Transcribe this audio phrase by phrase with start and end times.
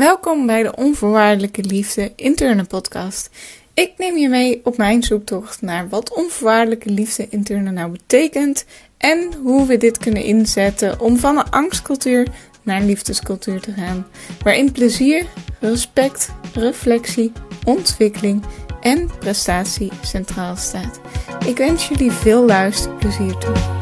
[0.00, 3.30] Welkom bij de Onvoorwaardelijke Liefde interne podcast.
[3.74, 8.64] Ik neem je mee op mijn zoektocht naar wat onvoorwaardelijke liefde interne nou betekent
[8.98, 12.26] en hoe we dit kunnen inzetten om van een angstcultuur
[12.62, 14.06] naar een liefdescultuur te gaan,
[14.42, 15.26] waarin plezier,
[15.58, 17.32] respect, reflectie,
[17.64, 18.42] ontwikkeling
[18.80, 21.00] en prestatie centraal staat.
[21.46, 23.79] Ik wens jullie veel luisterplezier toe.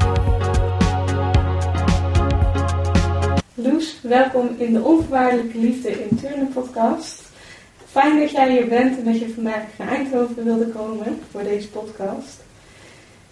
[3.60, 7.22] Loes, welkom in de Onvoorwaardelijke Liefde interne podcast.
[7.86, 11.68] Fijn dat jij hier bent en dat je vandaag naar Eindhoven wilde komen voor deze
[11.68, 12.40] podcast.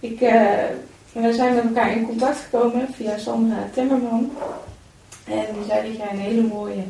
[0.01, 0.65] Ik, uh,
[1.12, 4.30] we zijn met elkaar in contact gekomen via Sandra Timmerman.
[5.24, 6.84] En die zei dat jij een hele mooie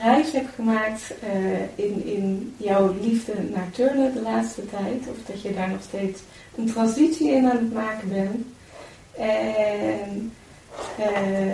[0.00, 5.08] reis hebt gemaakt uh, in, in jouw liefde naar turnen de laatste tijd.
[5.10, 6.20] Of dat je daar nog steeds
[6.56, 8.46] een transitie in aan het maken bent.
[9.16, 10.32] En
[10.98, 11.52] uh,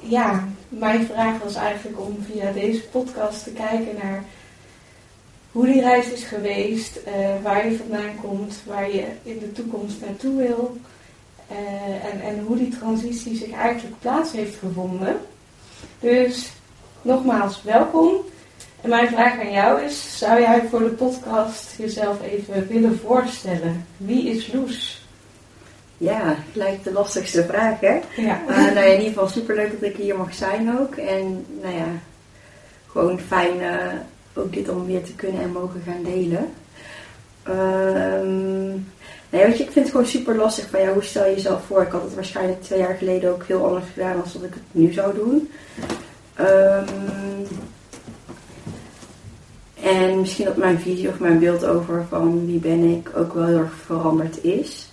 [0.00, 4.24] ja, mijn vraag was eigenlijk om via deze podcast te kijken naar
[5.52, 10.00] hoe die reis is geweest, uh, waar je vandaan komt, waar je in de toekomst
[10.00, 10.76] naartoe wil.
[11.50, 15.16] Uh, en, en hoe die transitie zich eigenlijk plaats heeft gevonden.
[16.00, 16.52] Dus
[17.02, 18.14] nogmaals, welkom.
[18.80, 23.86] En mijn vraag aan jou is: zou jij voor de podcast jezelf even willen voorstellen?
[23.96, 24.99] Wie is Loes?
[26.00, 28.00] Ja, lijkt de lastigste vraag, hè?
[28.16, 28.40] Ja.
[28.48, 30.94] Uh, nou ja, in ieder geval superleuk dat ik hier mag zijn ook.
[30.94, 31.86] En nou ja,
[32.86, 33.92] gewoon fijn uh,
[34.34, 36.50] ook dit om weer te kunnen en mogen gaan delen.
[37.48, 38.86] Um,
[39.30, 41.64] nee, weet je, ik vind het gewoon super lastig van ja, hoe stel je jezelf
[41.64, 41.82] voor?
[41.82, 44.62] Ik had het waarschijnlijk twee jaar geleden ook heel anders gedaan dan dat ik het
[44.70, 45.50] nu zou doen.
[46.40, 46.86] Um,
[49.82, 53.46] en misschien dat mijn visie of mijn beeld over van wie ben ik ook wel
[53.46, 54.89] heel erg veranderd is.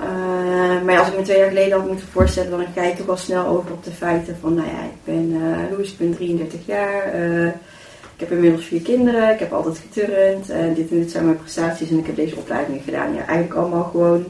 [0.00, 3.06] Uh, maar als ik me twee jaar geleden had moeten voorstellen, dan kijk ik toch
[3.06, 6.14] wel snel over op de feiten van, nou ja, ik ben uh, Loes, ik ben
[6.14, 10.98] 33 jaar, uh, ik heb inmiddels vier kinderen, ik heb altijd geturnd, en dit en
[10.98, 13.14] dit zijn mijn prestaties en ik heb deze opleidingen gedaan.
[13.14, 14.24] Ja, eigenlijk allemaal gewoon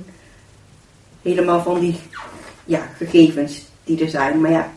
[1.23, 1.96] helemaal van die
[2.64, 4.40] ja, gegevens die er zijn.
[4.40, 4.70] Maar ja,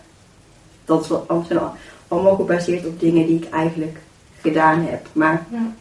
[0.86, 1.60] dat is wel, zijn
[2.08, 3.98] allemaal gebaseerd op dingen die ik eigenlijk
[4.42, 5.08] gedaan heb.
[5.14, 5.74] Maar ja.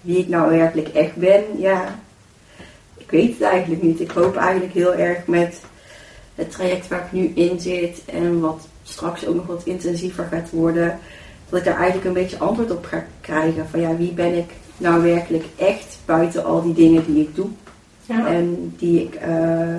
[0.00, 1.98] wie ik nou werkelijk echt ben, ja,
[3.08, 4.00] ik weet het eigenlijk niet.
[4.00, 5.60] Ik hoop eigenlijk heel erg met
[6.34, 10.50] het traject waar ik nu in zit en wat straks ook nog wat intensiever gaat
[10.50, 10.98] worden,
[11.48, 13.68] dat ik daar eigenlijk een beetje antwoord op ga krijgen.
[13.68, 17.48] Van ja, wie ben ik nou werkelijk echt buiten al die dingen die ik doe
[18.06, 18.26] Ja.
[18.26, 19.76] en die ik, uh,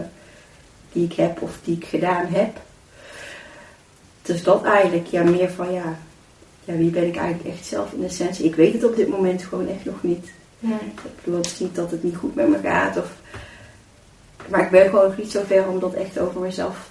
[0.92, 2.58] die ik heb of die ik gedaan heb.
[4.22, 5.98] Dus dat eigenlijk, ja, meer van ja,
[6.66, 8.46] ja, wie ben ik eigenlijk echt zelf in essentie.
[8.46, 10.32] Ik weet het op dit moment gewoon echt nog niet.
[10.60, 12.98] Ik bedoel, het is niet dat het niet goed met me gaat.
[12.98, 13.12] Of,
[14.48, 16.90] maar ik ben gewoon nog niet zo ver om dat echt over mezelf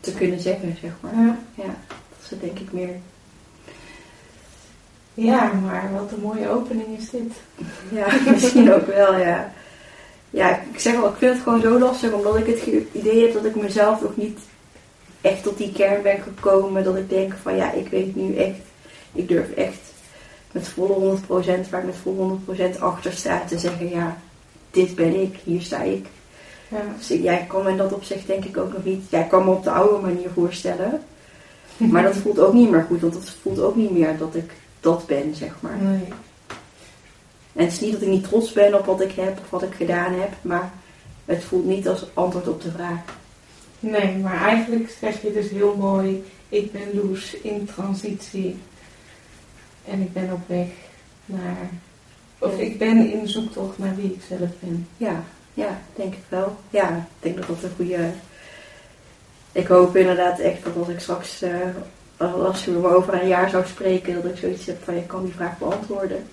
[0.00, 1.14] te kunnen zeggen, zeg maar.
[1.14, 1.38] Ja.
[1.54, 2.96] Ja, dat is het denk ik meer.
[5.14, 7.32] ja, maar wat een mooie opening is dit.
[7.90, 9.52] Ja, misschien ook wel, ja.
[10.30, 13.32] Ja, ik zeg wel, ik vind het gewoon zo lastig omdat ik het idee heb
[13.32, 14.38] dat ik mezelf nog niet
[15.20, 16.84] echt tot die kern ben gekomen.
[16.84, 18.58] Dat ik denk van ja, ik weet nu echt,
[19.12, 19.80] ik durf echt
[20.52, 21.24] met volle 100%,
[21.70, 22.36] waar ik met volle
[22.74, 24.16] 100% achter sta, te zeggen: ja,
[24.70, 26.06] dit ben ik, hier sta ik.
[26.68, 26.82] Ja.
[26.96, 29.02] Dus ik kan me in dat opzicht denk ik ook nog niet.
[29.08, 31.02] Ja, ik kan me op de oude manier voorstellen.
[31.76, 34.52] Maar dat voelt ook niet meer goed, want het voelt ook niet meer dat ik
[34.80, 35.76] dat ben, zeg maar.
[35.76, 36.08] Nee.
[37.52, 39.62] En het is niet dat ik niet trots ben op wat ik heb of wat
[39.62, 40.72] ik gedaan heb, maar
[41.24, 43.00] het voelt niet als antwoord op de vraag.
[43.80, 48.58] nee, maar eigenlijk zeg je dus heel mooi: ik ben Loes in transitie.
[49.90, 50.66] En ik ben op weg
[51.24, 51.70] naar.
[52.38, 54.88] Of ik ben in zoektocht naar wie ik zelf ben.
[54.96, 55.22] Ja,
[55.54, 56.56] ja, denk ik wel.
[56.70, 58.10] Ja, ik denk dat dat een goede.
[59.52, 63.50] Ik hoop inderdaad echt dat als ik straks, uh, als we me over een jaar
[63.50, 66.26] zou spreken, dat ik zoiets heb van je kan die vraag beantwoorden.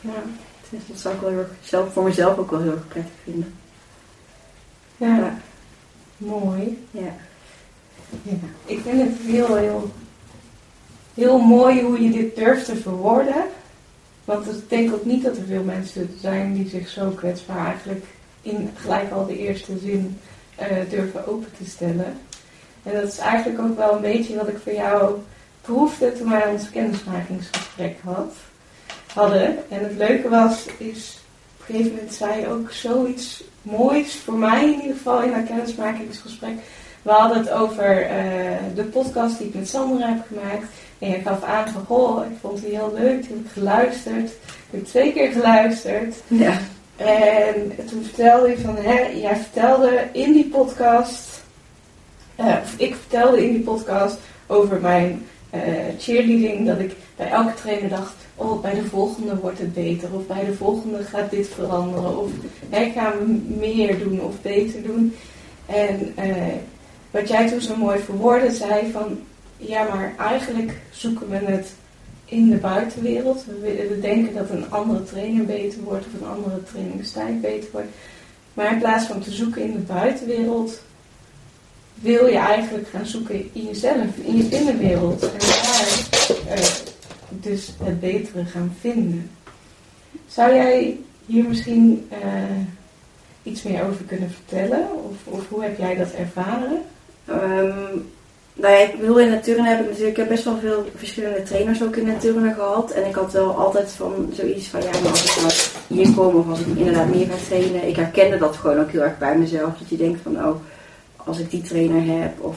[0.00, 0.22] Ja.
[0.70, 3.12] Dus dat zou ik wel heel erg, zelf, voor mezelf ook wel heel erg prettig
[3.24, 3.54] vinden.
[4.96, 5.38] Ja, Ja.
[6.16, 6.86] mooi.
[6.90, 7.14] Ja.
[8.22, 8.32] Ja.
[8.64, 9.90] Ik vind het heel, heel,
[11.18, 13.44] heel mooi hoe je dit durft te verwoorden.
[14.24, 18.04] Want ik denk ook niet dat er veel mensen zijn die zich zo kwetsbaar eigenlijk
[18.42, 20.18] in gelijk al de eerste zin
[20.54, 22.18] eh, durven open te stellen.
[22.82, 25.18] En dat is eigenlijk ook wel een beetje wat ik voor jou
[25.60, 28.34] proefde toen wij ons kennismakingsgesprek had,
[29.14, 29.70] hadden.
[29.70, 31.18] En het leuke was, is
[31.60, 35.30] op een gegeven moment zei je ook zoiets moois, voor mij in ieder geval in
[35.30, 36.58] dat kennismakingsgesprek.
[37.08, 40.66] We hadden het over eh, de podcast die ik met Sandra heb gemaakt.
[40.98, 44.30] En je gaf aan van, goh, ik vond die heel leuk, die heb ik geluisterd.
[44.30, 46.14] Ik heb twee keer geluisterd.
[46.26, 46.58] Ja.
[46.96, 51.44] En toen vertelde je van, hè, jij vertelde in die podcast,
[52.36, 55.60] eh, of ik vertelde in die podcast over mijn uh,
[55.98, 60.26] cheerleading, dat ik bij elke trainer dacht, oh bij de volgende wordt het beter, of
[60.26, 62.30] bij de volgende gaat dit veranderen, of
[62.68, 65.16] hè, gaan we meer doen of beter doen.
[65.66, 66.34] En uh,
[67.10, 69.18] wat jij toen zo mooi verwoordde, zei van,
[69.56, 71.72] ja maar eigenlijk zoeken we het
[72.24, 73.44] in de buitenwereld.
[73.60, 77.88] We, denken dat een andere trainer beter wordt of een andere trainingstijl beter wordt.
[78.54, 80.80] Maar in plaats van te zoeken in de buitenwereld,
[81.94, 85.22] wil je eigenlijk gaan zoeken in jezelf, in je binnenwereld.
[85.22, 86.64] En daar uh,
[87.30, 89.30] dus het betere gaan vinden.
[90.28, 92.58] Zou jij hier misschien uh,
[93.42, 94.88] iets meer over kunnen vertellen?
[95.04, 96.82] Of, of, hoe heb jij dat ervaren?
[97.30, 98.10] Um,
[98.54, 100.84] nou ja, ik bedoel, in de turnen heb ik natuurlijk ik heb best wel veel
[100.96, 102.90] verschillende trainers ook in de turnen gehad.
[102.90, 105.52] En ik had wel altijd van zoiets van, ja, maar als ik nou
[105.86, 107.88] hier kom of als ik inderdaad meer ga trainen.
[107.88, 109.78] Ik herkende dat gewoon ook heel erg bij mezelf.
[109.78, 110.56] Dat je denkt van, oh,
[111.16, 112.56] als ik die trainer heb of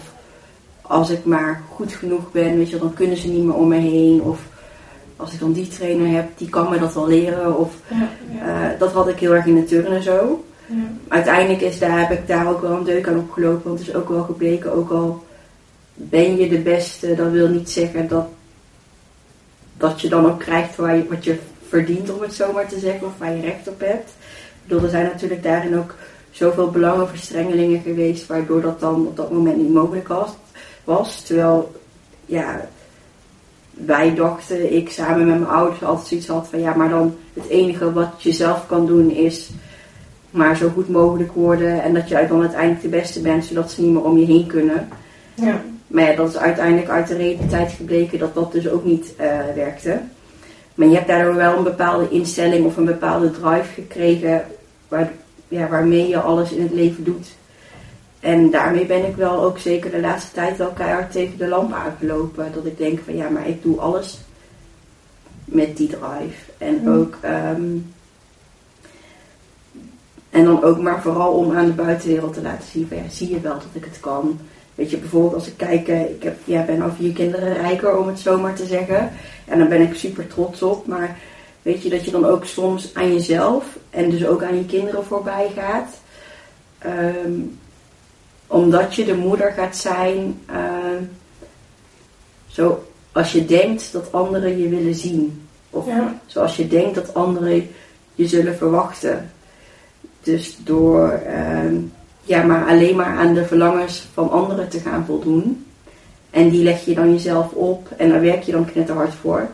[0.82, 3.78] als ik maar goed genoeg ben, weet je, dan kunnen ze niet meer om me
[3.78, 4.22] heen.
[4.22, 4.40] Of
[5.16, 7.58] als ik dan die trainer heb, die kan me dat wel leren.
[7.58, 8.72] Of, ja, ja.
[8.72, 10.44] Uh, dat had ik heel erg in de turnen zo.
[11.08, 13.64] Uiteindelijk is daar, heb ik daar ook wel een deuk aan opgelopen.
[13.64, 15.24] Want het is ook wel gebleken, ook al
[15.94, 18.28] ben je de beste, dat wil niet zeggen dat,
[19.78, 21.38] dat je dan ook krijgt waar je, wat je
[21.68, 24.10] verdient, om het zo maar te zeggen, of waar je recht op hebt.
[24.10, 25.96] Ik bedoel, er zijn natuurlijk daarin ook
[26.32, 30.30] zoveel belangenverstrengelingen geweest, waardoor dat dan op dat moment niet mogelijk was.
[30.84, 31.22] was.
[31.22, 31.72] Terwijl,
[32.26, 32.68] ja,
[33.72, 37.48] wij dachten, ik samen met mijn ouders altijd zoiets had van ja, maar dan het
[37.48, 39.50] enige wat je zelf kan doen is
[40.32, 43.82] maar zo goed mogelijk worden en dat jij dan uiteindelijk de beste bent, zodat ze
[43.82, 44.88] niet meer om je heen kunnen.
[45.34, 45.62] Ja.
[45.88, 49.26] Maar ja, dat is uiteindelijk uit de realiteit gebleken dat dat dus ook niet uh,
[49.56, 50.00] werkte.
[50.76, 54.46] Maar je hebt daardoor wel een bepaalde instelling of een bepaalde drive gekregen
[54.88, 55.12] waar,
[55.48, 57.28] ja, waarmee je alles in het leven doet.
[58.20, 61.74] En daarmee ben ik wel ook zeker de laatste tijd wel keihard tegen de lamp
[61.74, 62.52] aangelopen.
[62.54, 64.20] Dat ik denk van ja, maar ik doe alles
[65.46, 66.52] met die drive.
[66.58, 66.98] En mm.
[66.98, 67.18] ook.
[67.56, 67.94] Um,
[70.32, 73.30] en dan ook maar vooral om aan de buitenwereld te laten zien van ja, zie
[73.30, 74.40] je wel dat ik het kan.
[74.76, 77.98] Weet je, bijvoorbeeld als ik kijk, eh, ik heb, ja, ben al vier kinderen rijker
[77.98, 79.12] om het zo maar te zeggen.
[79.46, 80.88] En daar ben ik super trots op.
[80.88, 81.18] Maar
[81.62, 85.04] weet je, dat je dan ook soms aan jezelf en dus ook aan je kinderen
[85.04, 86.00] voorbij gaat.
[86.86, 87.60] Um,
[88.48, 90.58] omdat je de moeder gaat zijn, uh,
[92.48, 95.48] zo als je denkt dat anderen je willen zien.
[95.70, 96.22] Of ja.
[96.26, 97.70] zoals je denkt dat anderen
[98.16, 99.32] je zullen verwachten.
[100.24, 101.80] Dus door uh,
[102.24, 105.66] ja, maar alleen maar aan de verlangens van anderen te gaan voldoen.
[106.30, 109.48] En die leg je dan jezelf op en daar werk je dan knetterhard voor.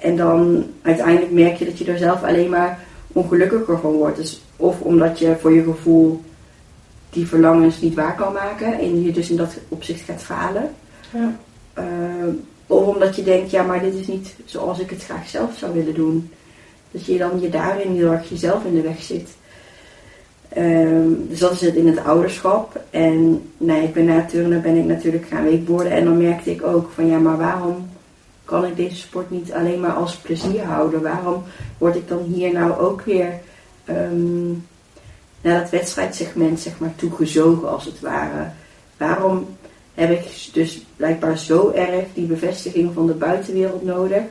[0.00, 4.16] En dan uiteindelijk merk je dat je er zelf alleen maar ongelukkiger van wordt.
[4.16, 6.20] Dus of omdat je voor je gevoel
[7.10, 10.70] die verlangens niet waar kan maken en je dus in dat opzicht gaat falen.
[11.12, 11.36] Ja.
[11.78, 12.34] Uh,
[12.66, 15.74] of omdat je denkt, ja, maar dit is niet zoals ik het graag zelf zou
[15.74, 16.30] willen doen.
[16.90, 19.28] Dat je dan je daarin heel erg jezelf in de weg zit.
[20.58, 22.80] Um, dus dat is het in het ouderschap.
[22.90, 25.92] En nee, ik ben na turnen ben ik natuurlijk gaan weekborden.
[25.92, 27.88] En dan merkte ik ook van ja, maar waarom
[28.44, 31.02] kan ik deze sport niet alleen maar als plezier houden?
[31.02, 31.42] Waarom
[31.78, 33.32] word ik dan hier nou ook weer
[33.88, 34.66] um,
[35.40, 38.50] naar dat wedstrijdsegment zeg maar toegezogen als het ware?
[38.96, 39.46] Waarom
[39.94, 44.22] heb ik dus blijkbaar zo erg die bevestiging van de buitenwereld nodig?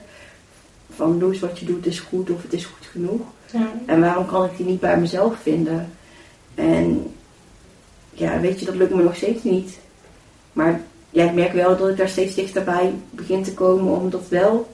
[0.95, 3.21] Van Loes, wat je doet is goed of het is goed genoeg.
[3.51, 3.71] Ja.
[3.85, 5.91] En waarom kan ik die niet bij mezelf vinden?
[6.57, 7.15] En
[8.11, 9.79] ja, weet je, dat lukt me nog steeds niet.
[10.53, 14.27] Maar ja, ik merk wel dat ik daar steeds dichterbij begin te komen om dat
[14.29, 14.67] wel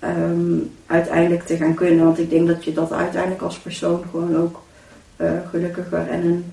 [0.00, 2.04] um, uiteindelijk te gaan kunnen.
[2.04, 4.62] Want ik denk dat je dat uiteindelijk als persoon gewoon ook
[5.16, 6.44] uh, gelukkiger en een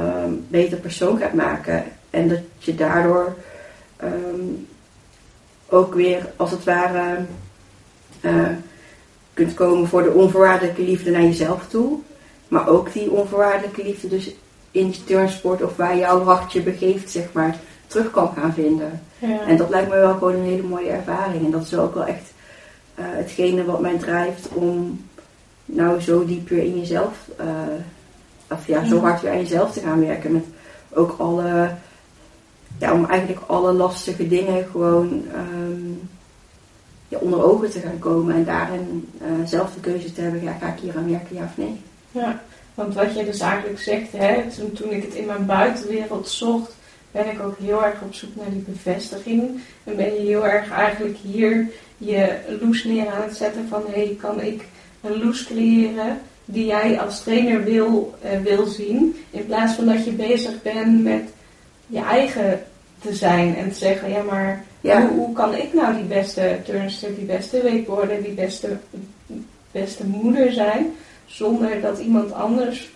[0.00, 1.84] um, beter persoon gaat maken.
[2.10, 3.36] En dat je daardoor
[4.02, 4.66] um,
[5.68, 7.16] ook weer als het ware
[8.20, 8.48] uh,
[9.34, 11.98] kunt komen voor de onvoorwaardelijke liefde naar jezelf toe.
[12.54, 14.34] Maar ook die onvoorwaardelijke liefde dus
[14.70, 19.02] in je turnsport of waar jouw hart je begeeft, zeg maar, terug kan gaan vinden.
[19.18, 19.46] Ja.
[19.46, 21.44] En dat lijkt me wel gewoon een hele mooie ervaring.
[21.44, 22.32] En dat is ook wel echt
[22.98, 25.04] uh, hetgene wat mij drijft om
[25.64, 27.46] nou zo diep weer in jezelf, uh,
[28.50, 30.32] of ja, zo hard weer aan jezelf te gaan werken.
[30.32, 30.44] Met
[30.92, 31.70] ook alle,
[32.78, 36.08] ja, om eigenlijk alle lastige dingen gewoon um,
[37.08, 38.34] ja, onder ogen te gaan komen.
[38.34, 41.44] En daarin uh, zelf de keuze te hebben, ja, ga ik hier aan werken, ja
[41.44, 41.80] of nee.
[42.14, 42.42] Ja,
[42.74, 46.74] want wat je dus eigenlijk zegt, hè, toen, toen ik het in mijn buitenwereld zocht,
[47.10, 49.60] ben ik ook heel erg op zoek naar die bevestiging.
[49.84, 54.04] En ben je heel erg eigenlijk hier je loes neer aan het zetten van hé,
[54.04, 54.64] hey, kan ik
[55.00, 59.16] een loes creëren die jij als trainer wil, uh, wil zien.
[59.30, 61.22] In plaats van dat je bezig bent met
[61.86, 62.62] je eigen
[63.00, 65.06] te zijn en te zeggen, ja maar Ja.
[65.06, 68.76] Hoe, hoe kan ik nou die beste turnster, die beste weekboarder, die beste,
[69.70, 70.94] beste moeder zijn,
[71.34, 72.92] zonder dat iemand anders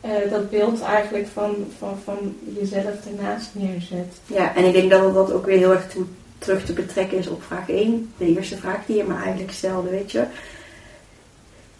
[0.00, 4.20] eh, dat beeld eigenlijk van, van, van jezelf ernaast neerzet.
[4.26, 6.04] Ja, en ik denk dat dat ook weer heel erg toe,
[6.38, 8.12] terug te betrekken is op vraag 1.
[8.16, 10.24] De eerste vraag die je me eigenlijk stelde, weet je.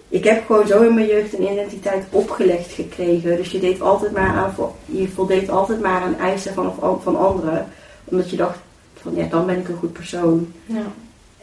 [0.08, 3.36] Ik heb gewoon zo in mijn jeugd een identiteit opgelegd gekregen.
[3.36, 7.66] Dus je deed altijd maar aan, je voldeed altijd maar aan eisen van, van anderen.
[8.04, 8.58] Omdat je dacht
[8.94, 10.52] van ja, dan ben ik een goed persoon.
[10.66, 10.84] Ja.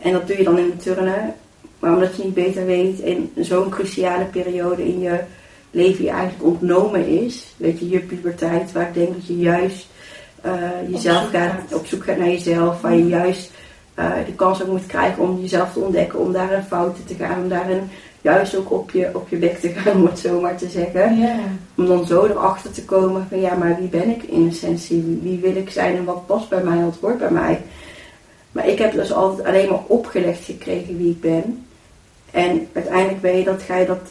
[0.01, 1.36] En dat doe je dan in de turnen.
[1.81, 5.19] Maar omdat je niet beter weet in zo'n cruciale periode in je
[5.71, 7.53] leven je eigenlijk ontnomen is.
[7.57, 9.88] Weet je, je puberteit, waar ik denk dat je juist
[10.45, 12.81] uh, jezelf op gaat, gaat, op zoek gaat naar jezelf.
[12.81, 13.51] Waar je juist
[14.00, 17.13] uh, de kans ook moet krijgen om jezelf te ontdekken, om daar een fouten te
[17.13, 17.89] gaan, om daarin
[18.21, 21.19] juist ook op je, op je bek te gaan, om het zo maar te zeggen.
[21.77, 25.01] Om dan zo erachter te komen van ja, maar wie ben ik in essentie?
[25.01, 27.61] Wie, wie wil ik zijn en wat past bij mij, wat hoort bij mij?
[28.51, 31.65] Maar ik heb dus altijd alleen maar opgelegd gekregen wie ik ben.
[32.31, 34.01] En uiteindelijk ben je dat, ga, je dat,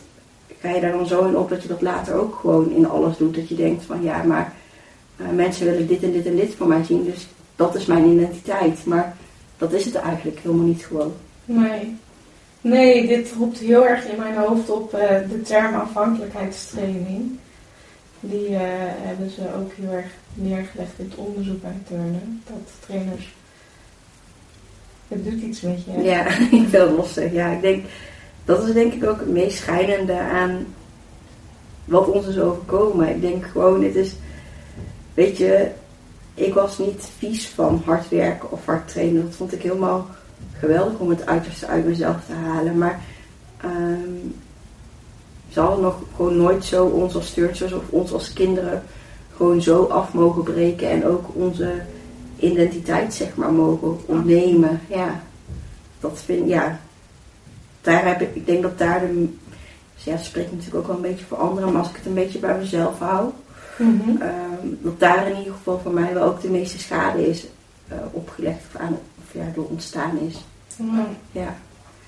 [0.60, 3.16] ga je daar dan zo in op dat je dat later ook gewoon in alles
[3.16, 3.34] doet.
[3.34, 4.52] Dat je denkt van ja, maar
[5.16, 7.04] uh, mensen willen dit en dit en dit van mij zien.
[7.04, 8.84] Dus dat is mijn identiteit.
[8.84, 9.16] Maar
[9.58, 11.12] dat is het eigenlijk helemaal niet gewoon.
[11.44, 11.96] Nee.
[12.60, 15.00] Nee, dit roept heel erg in mijn hoofd op uh,
[15.30, 17.38] de term afhankelijkheidstraining.
[18.20, 18.58] Die uh,
[19.02, 22.42] hebben ze ook heel erg neergelegd in het onderzoek bij turnen.
[22.46, 23.34] Dat trainers.
[25.08, 26.02] Het doet iets met je.
[26.02, 27.32] Ja, ik vind het lastig.
[27.32, 27.84] Ja, ik denk.
[28.44, 30.66] Dat is denk ik ook het meest schijnende aan
[31.84, 33.08] wat ons is overkomen.
[33.08, 34.14] Ik denk gewoon, het is.
[35.14, 35.70] Weet je,
[36.34, 39.22] ik was niet vies van hard werken of hard trainen.
[39.22, 40.06] Dat vond ik helemaal
[40.58, 42.78] geweldig om het uiterste uit mezelf te halen.
[42.78, 43.00] Maar
[43.64, 44.34] um,
[45.48, 48.82] ze nog gewoon nooit zo ons als steurtjes of ons als kinderen
[49.36, 50.90] gewoon zo af mogen breken.
[50.90, 51.82] En ook onze
[52.38, 54.80] identiteit zeg maar mogen ontnemen.
[54.88, 55.20] Ja,
[56.00, 56.80] dat vind ja.
[57.80, 59.28] Daar heb ik, ik denk dat daar de,
[59.94, 62.06] dus ja, het spreekt natuurlijk ook wel een beetje voor anderen, maar als ik het
[62.06, 63.32] een beetje bij mezelf hou,
[63.80, 64.22] Mm-hmm.
[64.22, 67.46] um, dat daar in ieder geval voor mij wel ook de meeste schade is
[67.92, 70.34] uh, opgelegd of, aan, of ja, door ontstaan is.
[70.76, 71.06] Ja.
[71.32, 71.56] Ja.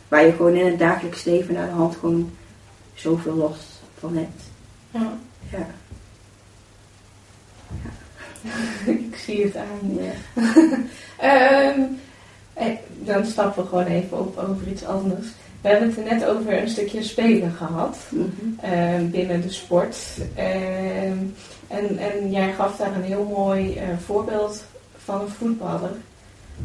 [0.09, 2.31] Waar je gewoon in het dagelijks leven naar de hand gewoon
[2.95, 4.43] zoveel last van hebt.
[4.91, 5.19] Ja.
[5.51, 5.67] Ja.
[8.93, 9.99] ik zie het aan.
[9.99, 10.13] Ja.
[11.77, 11.99] um,
[13.05, 15.27] dan stappen we gewoon even op over iets anders.
[15.63, 18.59] We hebben het er net over een stukje spelen gehad Mm-hmm.
[18.65, 19.97] uh, binnen de sport.
[20.39, 21.05] Uh,
[21.69, 24.65] en, en jij gaf daar een heel mooi uh, voorbeeld
[25.05, 25.91] van een voetballer.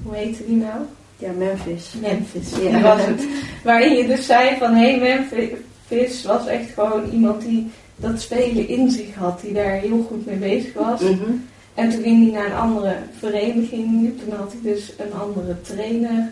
[0.04, 0.82] Hoe heette die nou?
[1.18, 1.94] Ja, Memphis.
[2.02, 2.72] Memphis, Ja.
[2.72, 3.26] die was het.
[3.64, 8.68] Waarin je dus zei van, hé hey, Memphis was echt gewoon iemand die dat spelen
[8.68, 9.42] in zich had.
[9.42, 11.02] Die daar heel goed mee bezig was.
[11.02, 11.46] Mm-hmm.
[11.74, 14.14] En toen ging hij naar een andere vereniging.
[14.24, 16.32] Toen had hij dus een andere trainer.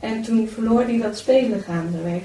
[0.00, 2.22] En toen verloor hij dat spelen gaandeweg.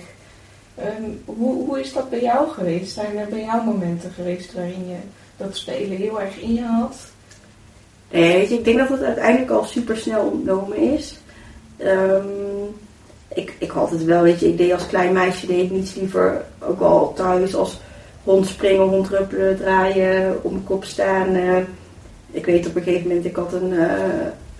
[0.79, 2.93] Um, hoe, hoe is dat bij jou geweest?
[2.93, 4.95] Zijn er bij jou momenten geweest waarin je
[5.37, 6.95] dat spelen heel erg in je had?
[8.11, 11.19] Nee, ik denk dat het uiteindelijk al super snel ontnomen is.
[11.79, 12.75] Um,
[13.27, 15.95] ik, ik had het wel, weet je, ik deed als klein meisje deed ik niets
[15.95, 17.79] liever ook al thuis als
[18.25, 21.35] rondspringen, rondruppelen, draaien, op mijn kop staan.
[21.35, 21.57] Uh,
[22.31, 23.89] ik weet op een gegeven moment, ik had een, uh,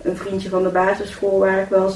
[0.06, 1.92] een vriendje van de basisschool waar ik, wel,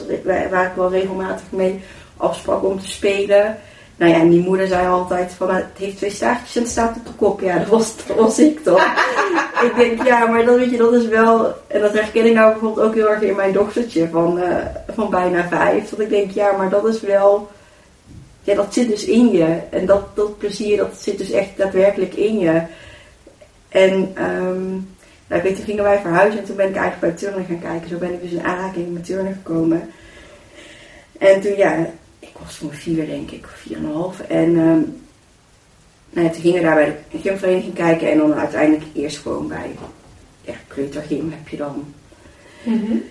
[0.51, 1.81] waar ik wel regelmatig mee
[2.17, 3.59] afsprak om te spelen.
[3.97, 6.97] Nou ja, en die moeder zei altijd van het heeft twee staartjes en het staat
[6.97, 7.41] op de kop.
[7.41, 8.85] Ja, dat was, dat was ik toch.
[9.67, 11.55] ik denk, ja, maar dat weet je, dat is wel.
[11.67, 14.57] En dat herken ik nou bijvoorbeeld ook heel erg in mijn dochtertje van, uh,
[14.95, 15.89] van bijna vijf.
[15.89, 17.49] Dat ik denk, ja, maar dat is wel.
[18.43, 19.59] Ja, dat zit dus in je.
[19.71, 22.63] En dat, dat plezier, dat zit dus echt daadwerkelijk in je.
[23.69, 24.95] En um,
[25.31, 27.61] nou, ik weet, toen gingen wij verhuizen en toen ben ik eigenlijk bij turnen gaan
[27.61, 27.89] kijken.
[27.89, 29.91] Zo ben ik dus in aanraking met turnen gekomen.
[31.19, 34.21] En toen, ja, ik was toen vier, denk ik, vier en een half.
[34.21, 35.01] En um,
[36.11, 39.49] nou ja, toen gingen we daar bij de gymvereniging kijken en dan uiteindelijk eerst gewoon
[39.49, 39.71] bij
[40.45, 41.95] ja, kleutergym heb je dan.
[42.63, 43.03] Mm-hmm.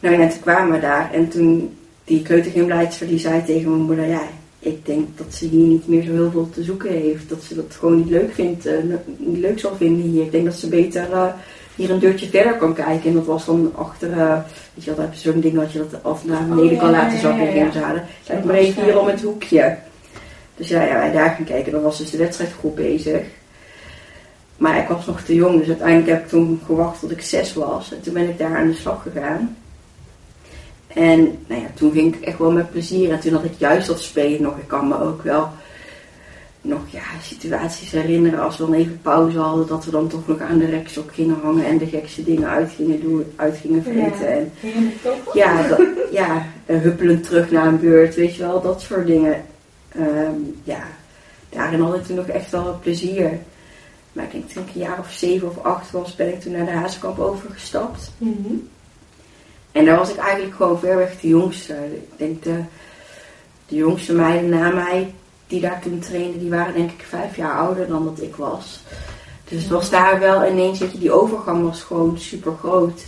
[0.00, 4.06] Nou ja, toen kwamen we daar en toen die kleutergymleidster die zei tegen mijn moeder,
[4.06, 4.22] ja,
[4.58, 7.28] ik denk dat ze hier niet meer zo heel veel te zoeken heeft.
[7.28, 8.72] Dat ze dat gewoon niet leuk vindt, uh,
[9.16, 10.22] niet leuk zal vinden hier.
[10.22, 11.26] Ik denk dat ze beter uh,
[11.74, 13.08] hier een deurtje verder kan kijken.
[13.08, 14.38] En dat was dan achter, uh,
[14.74, 16.78] weet je wel, heb je zo'n ding dat je dat af naar beneden Oh, ja,
[16.78, 17.62] kan laten zakken ja, ja.
[17.62, 17.94] gymzalen.
[17.94, 19.76] Dat Kijk maar even hier om het hoekje.
[20.56, 21.72] Dus ja, ja, wij daar gaan kijken.
[21.72, 23.22] Dan was dus de wedstrijdgroep bezig.
[24.56, 27.54] Maar ik was nog te jong, dus uiteindelijk heb ik toen gewacht tot ik zes
[27.54, 27.92] was.
[27.92, 29.56] En toen ben ik daar aan de slag gegaan.
[30.98, 33.10] En nou ja, toen ging ik echt wel met plezier.
[33.10, 34.56] En toen had ik juist dat spelen nog.
[34.56, 35.48] Ik kan me ook wel
[36.60, 40.40] nog ja, situaties herinneren als we dan even pauze hadden, dat we dan toch nog
[40.40, 44.52] aan de rekstok gingen hangen en de gekste dingen uit gingen doen, uit gingen vreten.
[44.60, 44.70] Ja.
[44.70, 44.92] En
[45.34, 49.44] ja, dat, ja, eh, huppelend terug naar een beurt, weet je wel, dat soort dingen.
[49.88, 50.82] Ehm, ja,
[51.48, 53.38] daarin had ik toen nog echt wel wat plezier.
[54.12, 56.52] Maar ik denk toen ik een jaar of zeven of acht was, ben ik toen
[56.52, 58.10] naar de Hazenkamp overgestapt.
[58.18, 58.54] Mhm.
[59.78, 61.72] En daar was ik eigenlijk gewoon ver weg de jongste.
[61.94, 62.60] Ik denk de,
[63.68, 65.14] de jongste meiden na mij
[65.46, 68.82] die daar toen trainden, die waren denk ik vijf jaar ouder dan dat ik was.
[69.48, 73.00] Dus het was daar wel ineens, je, die overgang was gewoon super groot.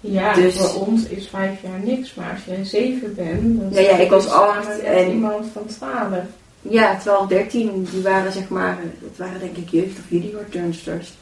[0.00, 3.80] Ja, Dus- voor ons is vijf jaar niks, maar als jij zeven bent, dan Ja,
[3.90, 6.24] ja, ik was je acht en- iemand van twaalf.
[6.62, 11.12] Ja, 12, 13, die waren zeg maar, dat waren denk ik jeugd- of junior turnsters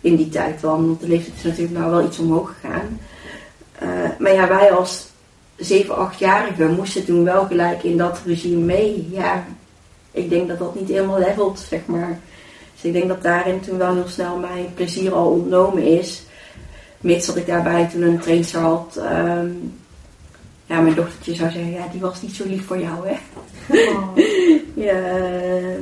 [0.00, 0.86] in die tijd dan.
[0.86, 3.00] Want de leeftijd is natuurlijk nou wel iets omhoog gegaan.
[3.78, 3.88] Eh,
[4.18, 5.06] maar ja, wij als
[5.56, 9.08] 7, 8-jarigen moesten toen wel gelijk in dat regime mee.
[9.10, 9.46] Ja,
[10.10, 12.18] ik denk dat dat niet helemaal levelt, zeg maar.
[12.74, 16.22] Dus ik denk dat daarin toen wel heel snel mijn plezier al ontnomen is.
[17.00, 18.96] Mits dat ik daarbij toen een trainster had.
[18.96, 19.48] ehm,
[20.66, 23.16] ja, mijn dochtertje zou zeggen, ja, die was niet zo lief voor jou, hè.
[23.90, 24.16] Oh.
[24.74, 25.78] Ja, eh,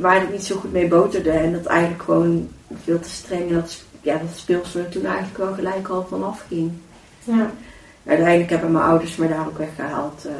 [0.00, 1.30] waar ik niet zo goed mee boterde.
[1.30, 2.48] En dat eigenlijk gewoon
[2.84, 3.48] veel te streng.
[3.48, 6.72] En dat, ja, dat speelsel er toen eigenlijk wel gelijk al vanaf ging.
[7.24, 7.50] Ja.
[8.06, 10.24] Uiteindelijk hebben mijn ouders me daar ook weggehaald.
[10.24, 10.32] eh,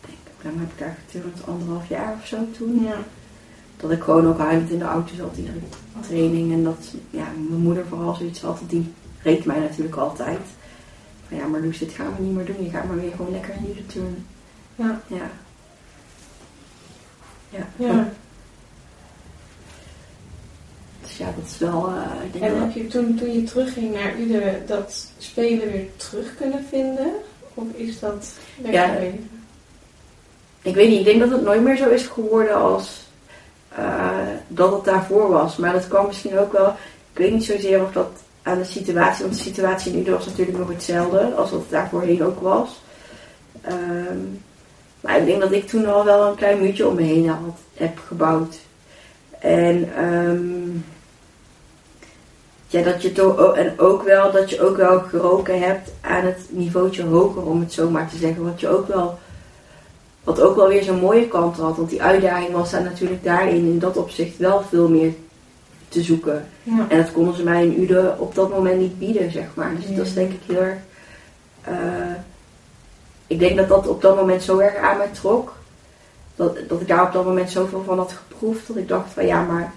[0.00, 1.46] ik denk, lang heb ik daar geturnd?
[1.46, 2.82] Anderhalf jaar of zo toen.
[2.84, 2.96] ja.
[3.76, 5.58] Dat ik gewoon ook huilend in de auto zat iedere
[6.08, 6.52] training.
[6.52, 8.60] En dat ja, mijn moeder vooral zoiets had.
[8.66, 8.92] Die
[9.22, 10.38] reed mij natuurlijk altijd.
[11.28, 12.64] Van ja, maar Loes, dit gaan we niet meer doen.
[12.64, 14.26] Je gaat maar weer gewoon lekker in de turnen.
[14.76, 15.00] Ja.
[15.06, 15.30] Ja.
[17.50, 17.66] Ja.
[17.76, 18.12] ja.
[21.16, 21.92] Dus ja, dat is wel...
[22.34, 26.64] eh, En heb je toen, toen je terugging naar Uden dat spelen weer terug kunnen
[26.68, 27.12] vinden?
[27.54, 29.30] Of is dat weggebleven?
[30.62, 33.06] Ik weet niet, ik denk dat het nooit meer zo is geworden als
[33.68, 34.18] eh,
[34.48, 35.56] dat het daarvoor was.
[35.56, 36.68] Maar dat kwam misschien ook wel,
[37.12, 38.10] ik weet niet zozeer of dat
[38.42, 41.70] aan de situatie, want de situatie in Uden was natuurlijk nog hetzelfde als wat het
[41.70, 42.82] daar voorheen ook was.
[43.60, 44.18] Ehm,
[45.00, 47.38] maar ik denk dat ik toen al wel een klein muurtje om me heen had,
[47.74, 48.56] heb gebouwd.
[49.38, 50.68] En ehm,
[52.74, 56.38] ja, dat je toch, en ook wel dat je ook wel geroken hebt aan het
[56.48, 58.44] niveautje hoger, om het zo maar te zeggen.
[58.44, 59.18] Wat je ook wel
[60.24, 61.76] wat ook wel weer zo'n mooie kant had.
[61.76, 65.12] Want die uitdaging was daar natuurlijk daarin in dat opzicht wel veel meer
[65.88, 66.46] te zoeken.
[66.62, 66.86] Ja.
[66.88, 69.72] En dat konden ze mij in Uden op dat moment niet bieden, zeg maar.
[69.76, 69.96] Dus Ja.
[69.96, 70.78] dat is denk ik heel erg...
[71.62, 71.74] eh,
[73.26, 75.52] ik denk dat dat op dat moment zo erg aan mij trok.
[76.36, 78.66] Dat, dat ik daar op dat moment zoveel van had geproefd.
[78.66, 79.72] Dat ik dacht van ja, maar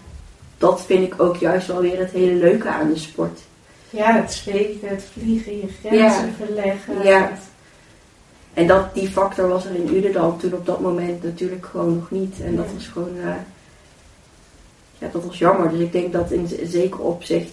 [0.57, 3.39] dat vind ik ook juist wel weer het hele leuke aan de sport.
[3.89, 6.45] ja, het zweten, het vliegen, je grenzen Ja.
[6.45, 7.03] verleggen.
[7.03, 7.31] Ja.
[8.53, 11.93] En dat, die factor was er in Uden dan toen op dat moment natuurlijk gewoon
[11.93, 12.35] nog niet.
[12.43, 13.29] En dat was gewoon, eh,
[14.97, 15.69] ja, dat was jammer.
[15.69, 17.51] Dus ik denk dat in zeker opzicht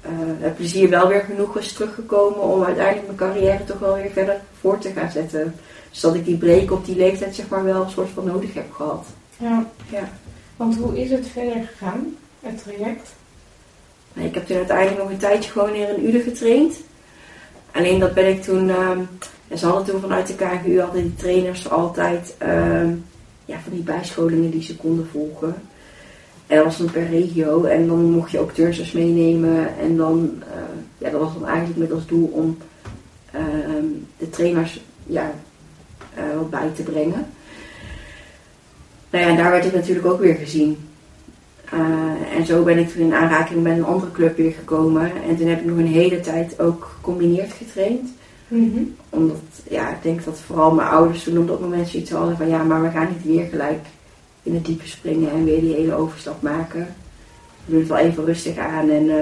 [0.00, 4.10] eh, het plezier wel weer genoeg is teruggekomen om uiteindelijk mijn carrière toch wel weer
[4.10, 5.54] verder voor te gaan zetten.
[5.90, 8.54] Dus dat ik die break op die leeftijd zeg maar wel een soort van nodig
[8.54, 9.06] heb gehad.
[9.36, 9.66] Ja.
[9.90, 10.08] Ja.
[10.60, 13.14] Want hoe is het verder gegaan, het traject?
[14.12, 16.74] Nee, Ik heb toen uiteindelijk nog een tijdje gewoon weer in Uden getraind.
[17.72, 18.70] Alleen dat ben ik toen,
[19.48, 22.94] en ze hadden toen vanuit de KGU hadden die trainers altijd ehm,
[23.44, 25.54] ja, van die bijscholingen die ze konden volgen.
[26.46, 29.78] En dat was dan per regio en dan mocht je ook turnsters meenemen.
[29.78, 30.62] En dan, eh,
[30.98, 32.56] ja, dat was dan eigenlijk met als doel om
[33.30, 33.84] ehm,
[34.18, 35.32] de trainers ja,
[36.14, 37.26] eh, wat bij te brengen.
[39.10, 40.76] Nou ja, en daar werd ik natuurlijk ook weer gezien.
[41.74, 45.12] Uh, en zo ben ik toen in aanraking met een andere club weer gekomen.
[45.28, 48.08] En toen heb ik nog een hele tijd ook gecombineerd getraind.
[48.48, 48.82] Mhm.
[49.08, 52.48] Omdat, ja, ik denk dat vooral mijn ouders toen op dat moment zoiets hadden van...
[52.48, 53.86] Ja, maar we gaan niet weer gelijk
[54.42, 56.94] in het diepe springen en weer die hele overstap maken.
[57.64, 58.90] We doen het wel even rustig aan.
[58.90, 59.14] En uh,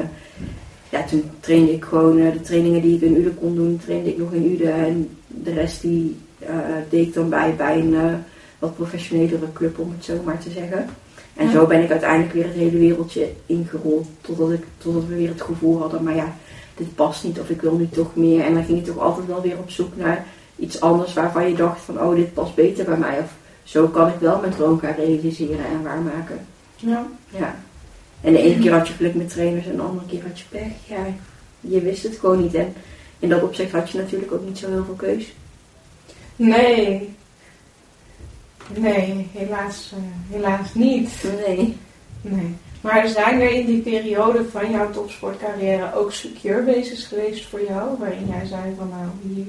[0.88, 4.10] ja, toen trainde ik gewoon uh, de trainingen die ik in Uden kon doen, trainde
[4.10, 4.74] ik nog in Uden.
[4.74, 6.16] En de rest die
[6.88, 7.94] deed ik dan bij, bij een
[8.58, 10.86] wat professionelere club, om het zo maar te zeggen.
[11.34, 11.52] En ja.
[11.52, 14.06] zo ben ik uiteindelijk weer het hele wereldje ingerold.
[14.20, 16.36] Totdat, ik, totdat we weer het gevoel hadden, maar ja,
[16.76, 18.44] dit past niet of ik wil nu toch meer.
[18.44, 21.54] En dan ging je toch altijd wel weer op zoek naar iets anders waarvan je
[21.54, 23.18] dacht van, oh, dit past beter bij mij.
[23.18, 26.38] Of zo kan ik wel mijn droom gaan realiseren en waarmaken.
[26.76, 27.06] Ja.
[27.28, 27.56] ja.
[28.20, 30.44] En de ene keer had je geluk met trainers en de andere keer had je
[30.48, 30.72] pech.
[30.86, 31.06] Ja,
[31.60, 32.54] je wist het gewoon niet.
[32.54, 32.74] En
[33.18, 35.32] in dat opzicht had je natuurlijk ook niet zo heel veel keus.
[36.36, 37.16] Nee.
[38.74, 41.24] Nee, helaas, uh, helaas niet.
[41.46, 41.76] Nee.
[42.20, 42.54] Nee.
[42.80, 47.98] Maar zijn er in die periode van jouw topsportcarrière ook secure bases geweest voor jou?
[47.98, 49.46] Waarin jij zei van nou hier...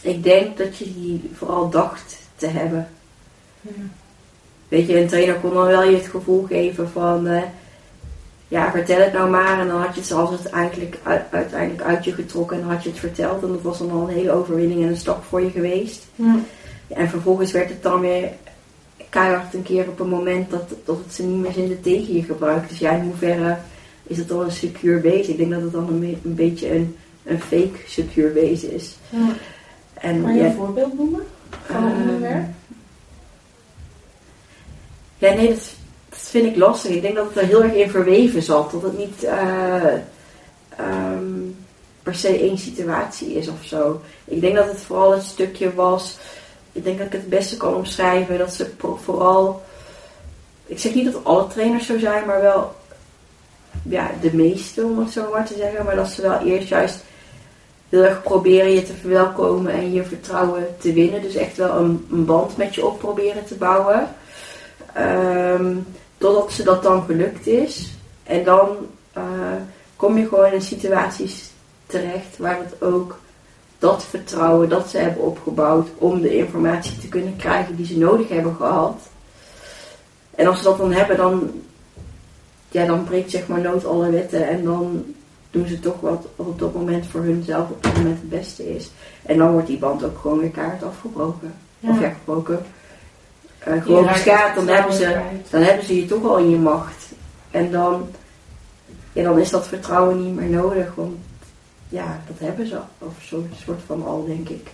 [0.00, 2.88] Ik denk dat je die vooral dacht te hebben.
[3.60, 3.70] Ja.
[4.68, 7.42] Weet je, een trainer kon dan wel je het gevoel geven van, eh,
[8.48, 9.60] ja, vertel het nou maar.
[9.60, 10.98] En dan had je het zelfs het eigenlijk
[11.30, 13.42] uiteindelijk uit je getrokken en had je het verteld.
[13.42, 16.06] En dat was dan al een hele overwinning en een stap voor je geweest.
[16.14, 16.36] Ja.
[16.92, 18.28] Ja, en vervolgens werd het dan weer
[19.08, 22.22] keihard een keer op een moment dat, dat het ze niet meer zinde tegen je
[22.22, 22.68] gebruikt.
[22.68, 23.56] Dus ja, in hoeverre
[24.02, 25.30] is het dan een secure base?
[25.30, 28.96] Ik denk dat het dan een, be- een beetje een, een fake secure base is.
[29.08, 29.18] Ja.
[29.94, 31.20] En Kan je ja, een voorbeeld noemen
[31.64, 32.44] van een Ehm, onderwerp?
[35.18, 35.70] Ja, nee, dat,
[36.08, 36.90] dat vind ik lastig.
[36.90, 38.70] Ik denk dat het er heel erg in verweven zat.
[38.70, 39.92] Dat het niet eh,
[40.76, 41.24] ehm,
[42.02, 44.00] per se één situatie is of zo.
[44.24, 46.18] Ik denk dat het vooral het stukje was.
[46.72, 48.38] Ik denk dat ik het beste kan omschrijven.
[48.38, 48.70] Dat ze
[49.04, 49.62] vooral.
[50.66, 52.74] Ik zeg niet dat alle trainers zo zijn, maar wel.
[53.82, 55.84] Ja, de meeste om het zo maar te zeggen.
[55.84, 57.04] Maar dat ze wel eerst juist
[57.88, 61.22] heel erg proberen je te verwelkomen en je vertrouwen te winnen.
[61.22, 64.08] Dus echt wel een, een band met je op proberen te bouwen.
[64.92, 65.76] Ehm,
[66.18, 67.90] totdat ze dat dan gelukt is.
[68.22, 68.76] En dan
[69.12, 69.22] eh,
[69.96, 71.50] kom je gewoon in situaties
[71.86, 73.18] terecht waar het ook
[73.82, 78.28] dat vertrouwen dat ze hebben opgebouwd om de informatie te kunnen krijgen die ze nodig
[78.28, 79.00] hebben gehad.
[80.34, 81.50] En als ze dat dan hebben, dan,
[82.68, 85.04] ja, dan breekt zeg maar nood alle wetten en dan
[85.50, 88.90] doen ze toch wat op dat moment voor hunzelf op dat moment het beste is.
[89.22, 91.54] En dan wordt die band ook gewoon weer kaart afgebroken.
[91.80, 92.64] Of ja, gebroken.
[93.58, 97.04] Eh, gewoon geschaad, dan hebben, ze, dan hebben ze je toch al in je macht.
[97.50, 98.08] En dan,
[99.12, 101.16] ja, dan is dat vertrouwen niet meer nodig, want
[101.92, 104.70] ja, dat hebben ze of zo'n soort van al, denk ik.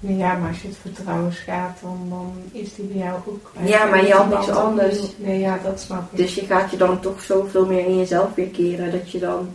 [0.00, 3.52] Ja, maar als je het vertrouwen schaadt, dan, dan is die bij jou ook.
[3.64, 4.98] Ja, maar je had niks anders.
[5.16, 6.18] Nee, ja, dat snap ik.
[6.18, 9.48] Dus je gaat je dan toch zoveel meer in jezelf weer keren, dat je dan,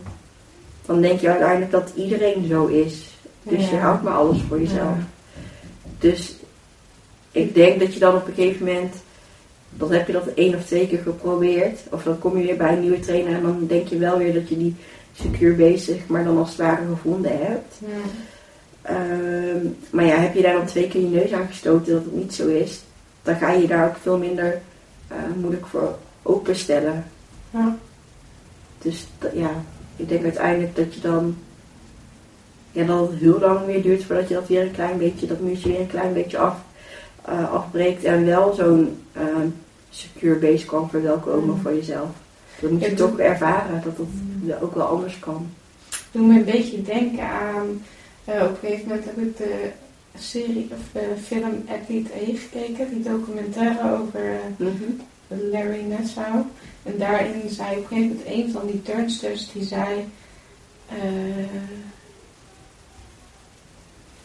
[0.86, 3.10] dan denk je uiteindelijk dat iedereen zo is.
[3.42, 4.96] Dus je houdt maar alles voor jezelf.
[4.96, 5.06] Ja.
[5.98, 6.34] Dus
[7.30, 8.94] ik denk dat je dan op een gegeven moment,
[9.70, 12.72] dan heb je dat één of twee keer geprobeerd, of dan kom je weer bij
[12.72, 14.76] een nieuwe trainer en dan denk je wel weer dat je die
[15.12, 17.74] secure bezig, maar dan als het ware gevonden hebt.
[17.78, 17.86] Ja.
[18.82, 22.14] Ehm, maar ja, heb je daar dan twee keer je neus aan gestoten dat het
[22.14, 22.82] niet zo is,
[23.22, 24.60] dan ga je daar ook veel minder
[25.08, 27.04] eh, moeilijk voor openstellen.
[27.50, 27.76] Ja.
[28.78, 29.50] Dus ja,
[29.96, 31.36] ik denk uiteindelijk dat je dan,
[32.72, 35.40] ja, dat het heel lang weer duurt voordat je dat weer een klein beetje, dat
[35.40, 36.56] muurtje weer een klein beetje af,
[37.24, 39.48] eh, afbreekt en wel zo'n ehm,
[39.90, 41.60] secure base kan verwelkomen Mm.
[41.62, 42.08] voor jezelf.
[42.62, 45.46] Dat moet je toch ervaren, dat dat ook wel anders kan.
[46.10, 47.82] Doe me een beetje denken aan.
[48.24, 49.70] eh, op een gegeven moment heb ik de
[50.18, 55.50] serie of de film Athlete A gekeken, die documentaire over eh, Mhm.
[55.50, 56.42] Larry Nassau.
[56.82, 60.08] En daarin zei op een gegeven moment een van die turnsters die zei.
[60.88, 60.96] eh,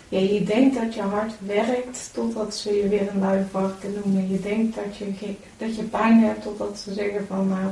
[0.10, 4.30] ja, je denkt dat je hard werkt totdat ze je weer een lui varken noemen.
[4.32, 5.06] Je denkt dat je,
[5.58, 7.72] dat je pijn hebt totdat ze zeggen van nou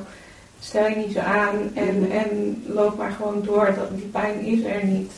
[0.60, 3.74] stel je niet zo aan en, en loop maar gewoon door.
[3.76, 5.12] Dat, die pijn is er niet.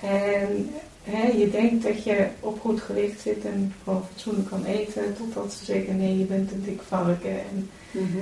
[0.00, 0.70] En
[1.02, 5.52] hè, je denkt dat je op goed gewicht zit en gewoon fatsoenlijk kan eten totdat
[5.52, 7.30] ze zeggen nee je bent een dik varken.
[7.30, 8.18] En Mhm.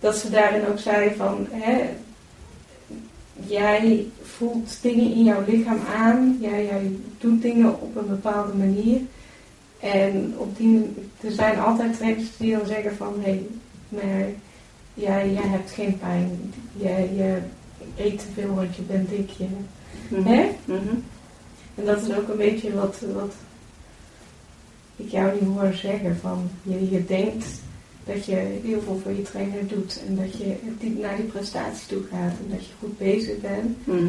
[0.00, 1.82] dat ze daarin ook zei van, hè,
[3.46, 9.00] jij voelt dingen in jouw lichaam aan, jij, jij doet dingen op een bepaalde manier.
[9.80, 13.46] En op die, er zijn altijd trainers die dan zeggen van, hé, hey,
[13.88, 14.26] maar
[14.94, 17.38] jij, jij hebt geen pijn, jij, je
[17.96, 19.30] eet te veel want je bent dik.
[19.30, 19.46] Je,
[20.08, 20.26] Mhm.
[20.26, 20.48] hè?
[20.64, 20.94] Mhm.
[21.74, 23.32] En dat is ook een beetje wat, wat
[24.96, 26.16] ik jou nu hoor zeggen.
[26.16, 27.46] Van je, je denkt
[28.04, 30.00] dat je heel veel voor je trainer doet.
[30.08, 32.32] En dat je diep naar die prestatie toe gaat.
[32.44, 33.86] En dat je goed bezig bent.
[33.86, 34.06] Mhm.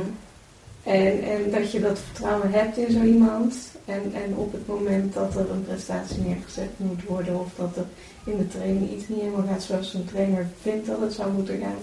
[0.83, 3.55] En, en dat je dat vertrouwen hebt in zo iemand.
[3.85, 7.39] En, en op het moment dat er een prestatie neergezet moet worden.
[7.39, 7.85] Of dat er
[8.25, 11.59] in de training iets niet helemaal gaat zoals een trainer vindt dat het zou moeten
[11.59, 11.77] gaan.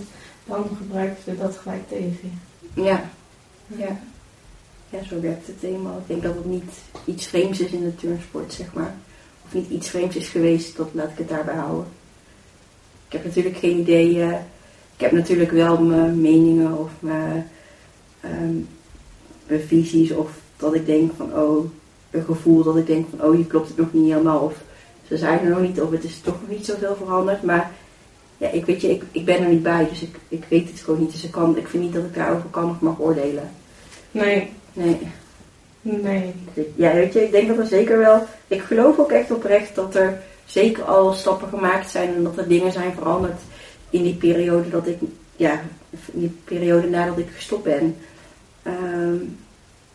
[0.44, 2.18] Dan gebruiken ze dat gelijk tegen
[2.74, 2.82] je.
[2.82, 3.10] Ja.
[3.66, 4.00] ja.
[4.90, 5.98] Ja, zo werkt het eenmaal.
[5.98, 6.72] Ik denk dat het niet
[7.04, 8.94] iets vreemds is in de turnsport, zeg maar.
[9.44, 11.86] Of niet iets vreemds is geweest, dat laat ik het daarbij houden.
[13.06, 14.22] Ik heb natuurlijk geen idee.
[14.22, 14.38] eh,
[14.94, 17.48] ik heb natuurlijk wel mijn meningen of mijn,
[18.20, 18.54] ehm,
[19.46, 20.10] mijn visies.
[20.10, 21.64] Of dat ik denk van, oh,
[22.10, 24.38] een gevoel dat ik denk van, oh, hier klopt het nog niet helemaal.
[24.38, 24.62] Of
[25.12, 27.42] ze zijn er nog niet, of het is toch nog niet zoveel veranderd.
[27.42, 27.70] Maar
[28.36, 30.80] ja, ik weet je, ik, ik ben er niet bij, dus ik, ik weet het
[30.80, 31.12] gewoon niet.
[31.12, 33.50] Dus ik, kan, ik vind niet dat ik daarover kan of mag oordelen.
[34.10, 34.98] Nee, Nee.
[35.82, 36.34] nee.
[36.74, 38.26] Ja, weet je, ik denk dat er zeker wel.
[38.46, 42.48] Ik geloof ook echt oprecht dat er zeker al stappen gemaakt zijn en dat er
[42.48, 43.40] dingen zijn veranderd
[43.90, 44.98] in die periode dat ik,
[45.36, 47.96] ja, in die periode nadat ik gestopt ben.
[48.62, 49.16] Ehm,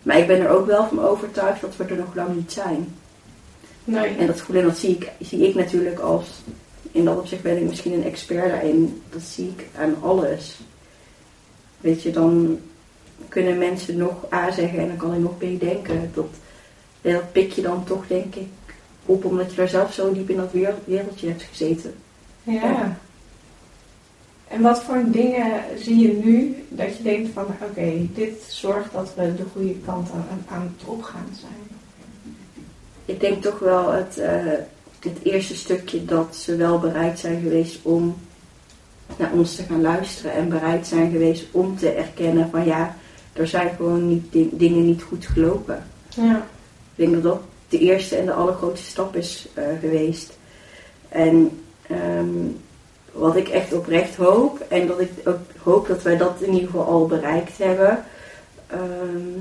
[0.01, 2.95] maar ik ben er ook wel van overtuigd dat we er nog lang niet zijn.
[3.87, 4.15] Nee.
[4.15, 6.29] En dat dat zie ik, zie ik natuurlijk als,
[6.91, 9.01] in dat opzicht ben ik misschien een expert daarin.
[9.09, 10.59] Dat zie ik aan alles.
[11.79, 12.59] Weet je, dan
[13.27, 16.11] kunnen mensen nog A zeggen en dan kan ik nog B denken.
[16.13, 18.47] Dat, pik je dan toch, denk ik,
[19.05, 21.95] op omdat je daar zelf zo diep in dat wereld- wereldje hebt gezeten.
[22.43, 22.97] Ja.
[24.47, 29.15] En wat voor dingen zie je nu dat je denkt van oké, dit zorgt dat
[29.15, 31.76] we de goede kant aan, aan het opgaan zijn?
[33.07, 34.31] Ik denk toch wel het, eh,
[34.99, 38.15] het eerste stukje dat ze wel bereid zijn geweest om
[39.17, 42.95] naar ons te gaan luisteren en bereid zijn geweest om te erkennen van ja,
[43.33, 45.83] er zijn gewoon niet, ding- dingen niet goed gelopen.
[46.09, 46.35] Ja.
[46.95, 50.37] Ik denk dat dat de eerste en de allergrootste stap is eh, geweest.
[51.09, 52.27] En ehm,
[53.11, 56.69] wat ik echt oprecht hoop, en dat ik ook hoop dat wij dat in ieder
[56.69, 58.03] geval al bereikt hebben,
[58.67, 59.39] ehm,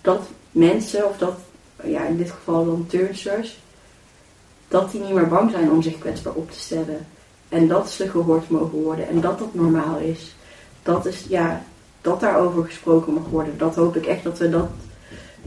[0.00, 1.34] dat mensen, of dat,
[1.84, 3.58] ja, in dit geval dan turnsters,
[4.68, 7.06] dat die niet meer bang zijn om zich kwetsbaar op te stellen.
[7.48, 10.34] En dat ze gehoord mogen worden en dat dat normaal is.
[10.82, 11.64] Dat is, ja,
[12.00, 13.58] dat daarover gesproken mag worden.
[13.58, 14.68] Dat hoop ik echt dat we dat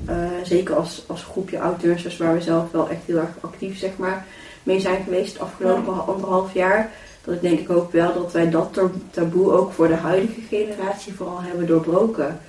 [0.06, 3.98] eh, zeker als, als groepje auteurs, waar we zelf wel echt heel erg actief zeg
[3.98, 4.26] maar,
[4.64, 6.92] mee zijn geweest het afgelopen anderhalf jaar.
[7.24, 10.42] Dat ik denk ik ook wel dat wij dat tab- taboe ook voor de huidige
[10.42, 12.40] generatie vooral hebben doorbroken.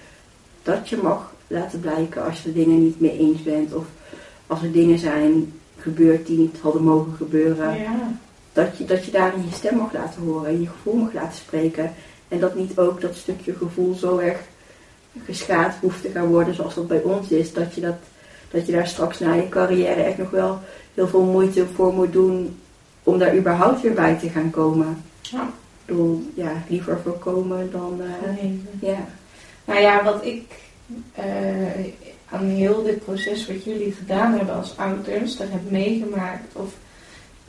[0.63, 3.75] Dat je mag laten blijken als je er dingen niet mee eens bent.
[3.75, 3.85] Of
[4.47, 7.79] als er dingen zijn gebeurd die niet hadden mogen gebeuren.
[7.79, 8.19] Ja.
[8.53, 11.39] Dat je, dat je daarin je stem mag laten horen en je gevoel mag laten
[11.39, 11.93] spreken.
[12.29, 14.39] En dat niet ook dat stukje gevoel zo erg
[15.25, 17.53] geschaad hoeft te gaan worden zoals dat bij ons is.
[17.53, 17.95] Dat je, dat,
[18.51, 20.59] dat je daar straks na je carrière echt nog wel
[20.95, 22.57] heel veel moeite voor moet doen
[23.03, 25.05] om daar überhaupt weer bij te gaan komen.
[25.21, 25.43] Ja.
[25.43, 28.01] Ik bedoel, ja, liever voorkomen dan...
[28.01, 28.63] eh, Nee.
[28.81, 29.07] ja.
[29.65, 30.45] Nou ja, wat ik
[31.15, 31.87] eh,
[32.31, 36.75] aan heel dit proces wat jullie gedaan hebben als ouders, dat heb meegemaakt, of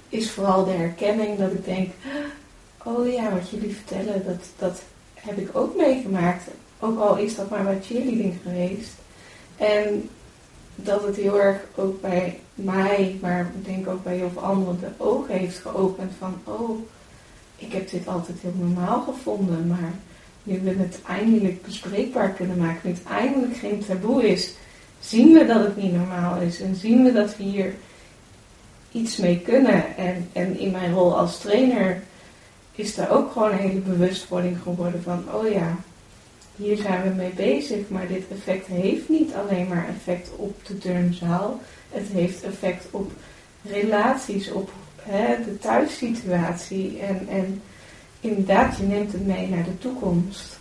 [0.09, 1.91] is vooral de herkenning dat ik denk,
[2.83, 4.81] oh ja, wat jullie vertellen, dat, dat
[5.13, 6.43] heb ik ook meegemaakt.
[6.79, 8.91] Ook al is dat maar bij cheerleading geweest.
[9.57, 10.09] En
[10.75, 14.79] dat het heel erg ook bij mij, maar ik denk ook bij heel veel anderen,
[14.79, 16.79] de ogen heeft geopend van, oh,
[17.55, 19.93] ik heb dit altijd heel normaal gevonden, maar
[20.47, 24.53] nu we het eindelijk bespreekbaar kunnen maken, nu het eindelijk geen taboe is,
[24.99, 27.73] zien we dat het niet normaal is en zien we dat we hier
[28.91, 29.97] iets mee kunnen.
[29.97, 32.01] En, en in mijn rol als trainer
[32.71, 35.75] is daar ook gewoon een hele bewustwording geworden van, oh ja,
[36.55, 40.77] hier zijn we mee bezig, maar dit effect heeft niet alleen maar effect op de
[40.77, 41.59] turnzaal,
[41.91, 43.11] het heeft effect op
[43.63, 47.61] relaties, op hè, de thuissituatie en, en
[48.19, 50.59] inderdaad, je neemt het mee naar de toekomst.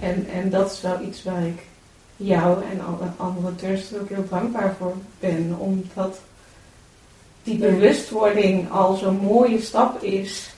[0.00, 1.62] En, en dat is wel iets waar ik
[2.16, 6.20] jou en alle andere turnsters ook heel dankbaar voor ben, omdat
[7.42, 10.54] die bewustwording al zo'n mooie stap is.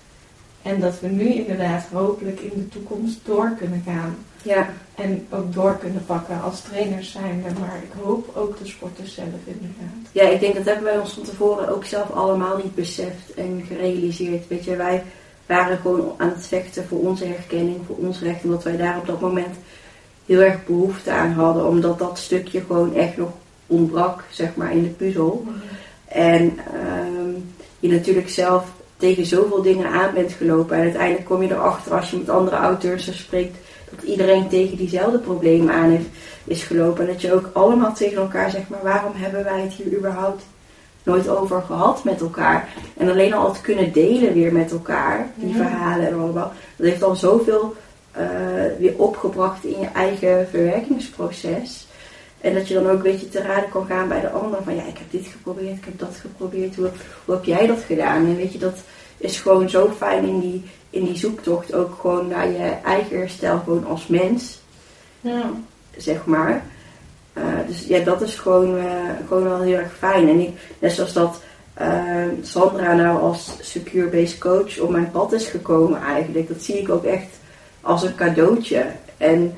[0.62, 4.16] En dat we nu inderdaad hopelijk in de toekomst door kunnen gaan.
[4.42, 7.44] ja, En ook door kunnen pakken als trainers zijn.
[7.60, 10.12] Maar ik hoop ook de sporters zelf inderdaad.
[10.12, 13.64] Ja, ik denk dat hebben wij ons van tevoren ook zelf allemaal niet beseft en
[13.68, 14.48] gerealiseerd.
[14.48, 15.02] Weet je, wij
[15.46, 18.44] waren gewoon aan het vechten voor onze herkenning, voor ons recht.
[18.44, 19.56] Omdat wij daar op dat moment
[20.26, 21.66] heel erg behoefte aan hadden.
[21.66, 23.30] Omdat dat stukje gewoon echt nog
[23.66, 25.44] ontbrak, zeg maar, in de puzzel.
[26.04, 27.30] En ehm,
[27.80, 28.64] je natuurlijk zelf
[28.96, 30.76] tegen zoveel dingen aan bent gelopen.
[30.76, 33.56] En uiteindelijk kom je erachter als je met andere auteurs spreekt.
[33.90, 36.08] Dat iedereen tegen diezelfde problemen aan heeft,
[36.44, 37.06] is gelopen.
[37.06, 40.42] En dat je ook allemaal tegen elkaar zegt, maar waarom hebben wij het hier überhaupt
[41.04, 42.68] nooit over gehad met elkaar?
[42.96, 45.56] En alleen al het kunnen delen weer met elkaar, die Ja.
[45.56, 46.52] verhalen en allemaal.
[46.76, 47.74] Dat heeft al zoveel
[48.12, 48.24] eh,
[48.78, 51.86] weer opgebracht in je eigen verwerkingsproces.
[52.40, 54.62] En dat je dan ook een beetje te raden kan gaan bij de ander.
[54.64, 56.76] Van ja, ik heb dit geprobeerd, ik heb dat geprobeerd.
[56.76, 56.90] Hoe,
[57.24, 58.16] hoe heb jij dat gedaan?
[58.26, 58.78] En weet je, dat
[59.16, 61.74] is gewoon zo fijn in die, in die zoektocht.
[61.74, 64.60] Ook gewoon naar je eigen herstel, gewoon als mens,
[65.20, 65.50] Ja.
[65.96, 66.64] zeg maar.
[67.34, 68.86] Eh, dus ja, dat is gewoon, eh,
[69.26, 70.28] gewoon wel heel erg fijn.
[70.28, 71.42] En ik, net zoals dat
[71.74, 76.48] eh, Sandra nou als secure based coach op mijn pad is gekomen eigenlijk.
[76.48, 77.28] Dat zie ik ook echt
[77.80, 78.86] als een cadeautje.
[79.16, 79.54] En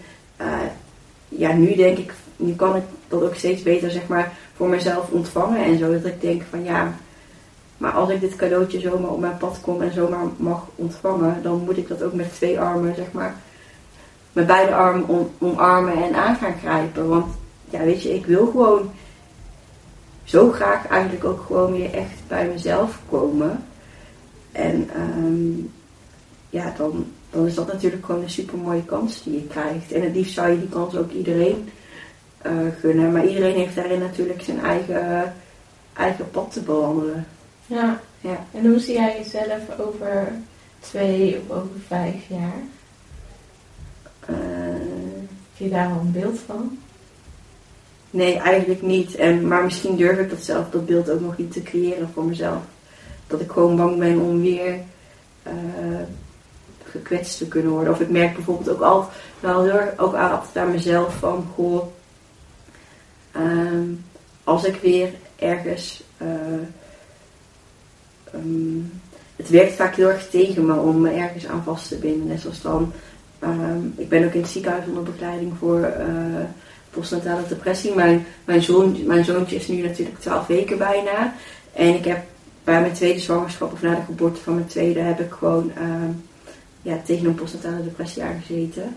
[1.28, 5.10] ja, nu denk ik, nu kan ik dat ook steeds beter zeg maar voor mezelf
[5.10, 5.92] ontvangen en zo.
[5.92, 6.94] Dat ik denk van ja,
[7.76, 11.62] maar als ik dit cadeautje zomaar op mijn pad kom en zomaar mag ontvangen, dan
[11.64, 13.34] moet ik dat ook met twee armen zeg maar,
[14.32, 17.08] met beide armen om, omarmen en aan gaan grijpen.
[17.08, 17.26] Want
[17.70, 18.90] ja, weet je, ik wil gewoon
[20.24, 23.64] zo graag eigenlijk ook gewoon weer echt bij mezelf komen.
[24.52, 25.58] En ehm,
[26.50, 29.92] ja, dan, dan is dat natuurlijk gewoon een super mooie kans die je krijgt.
[29.92, 31.68] En het liefst zou je die kans ook iedereen
[32.38, 33.12] eh, gunnen.
[33.12, 35.34] Maar iedereen heeft daarin natuurlijk zijn eigen
[35.92, 37.26] eigen pad te bewandelen.
[37.66, 38.00] Ja.
[38.20, 38.46] Ja.
[38.52, 40.32] En hoe zie jij jezelf over
[40.80, 42.62] twee of over vijf jaar?
[44.20, 44.36] Eh,
[45.56, 46.78] Heb je daar al een beeld van?
[48.16, 49.14] Nee, eigenlijk niet.
[49.14, 52.24] En, maar misschien durf ik dat zelf, dat beeld ook nog niet te creëren voor
[52.24, 52.62] mezelf.
[53.26, 54.80] Dat ik gewoon bang ben om weer
[55.42, 55.52] eh,
[56.84, 57.92] gekwetst te kunnen worden.
[57.92, 59.08] Of ik merk bijvoorbeeld ook al
[59.40, 61.86] wel heel ook altijd aan mezelf van, goh,
[63.32, 63.84] ehm,
[64.44, 66.26] als ik weer ergens, eh,
[68.32, 68.80] ehm,
[69.36, 72.26] het werkt vaak heel erg tegen me om me ergens aan vast te binden.
[72.26, 72.92] Net zoals dan,
[73.38, 76.06] ehm, ik ben ook in het ziekenhuis onder begeleiding voor eh,
[76.96, 77.94] postnatale depressie.
[77.94, 81.34] Mijn, mijn, zoon, mijn zoontje is nu natuurlijk 12 weken bijna.
[81.72, 82.24] En ik heb
[82.64, 86.10] bij mijn tweede zwangerschap of na de geboorte van mijn tweede heb ik gewoon ehm,
[86.82, 88.96] ja, tegen een postnatale depressie aangezeten.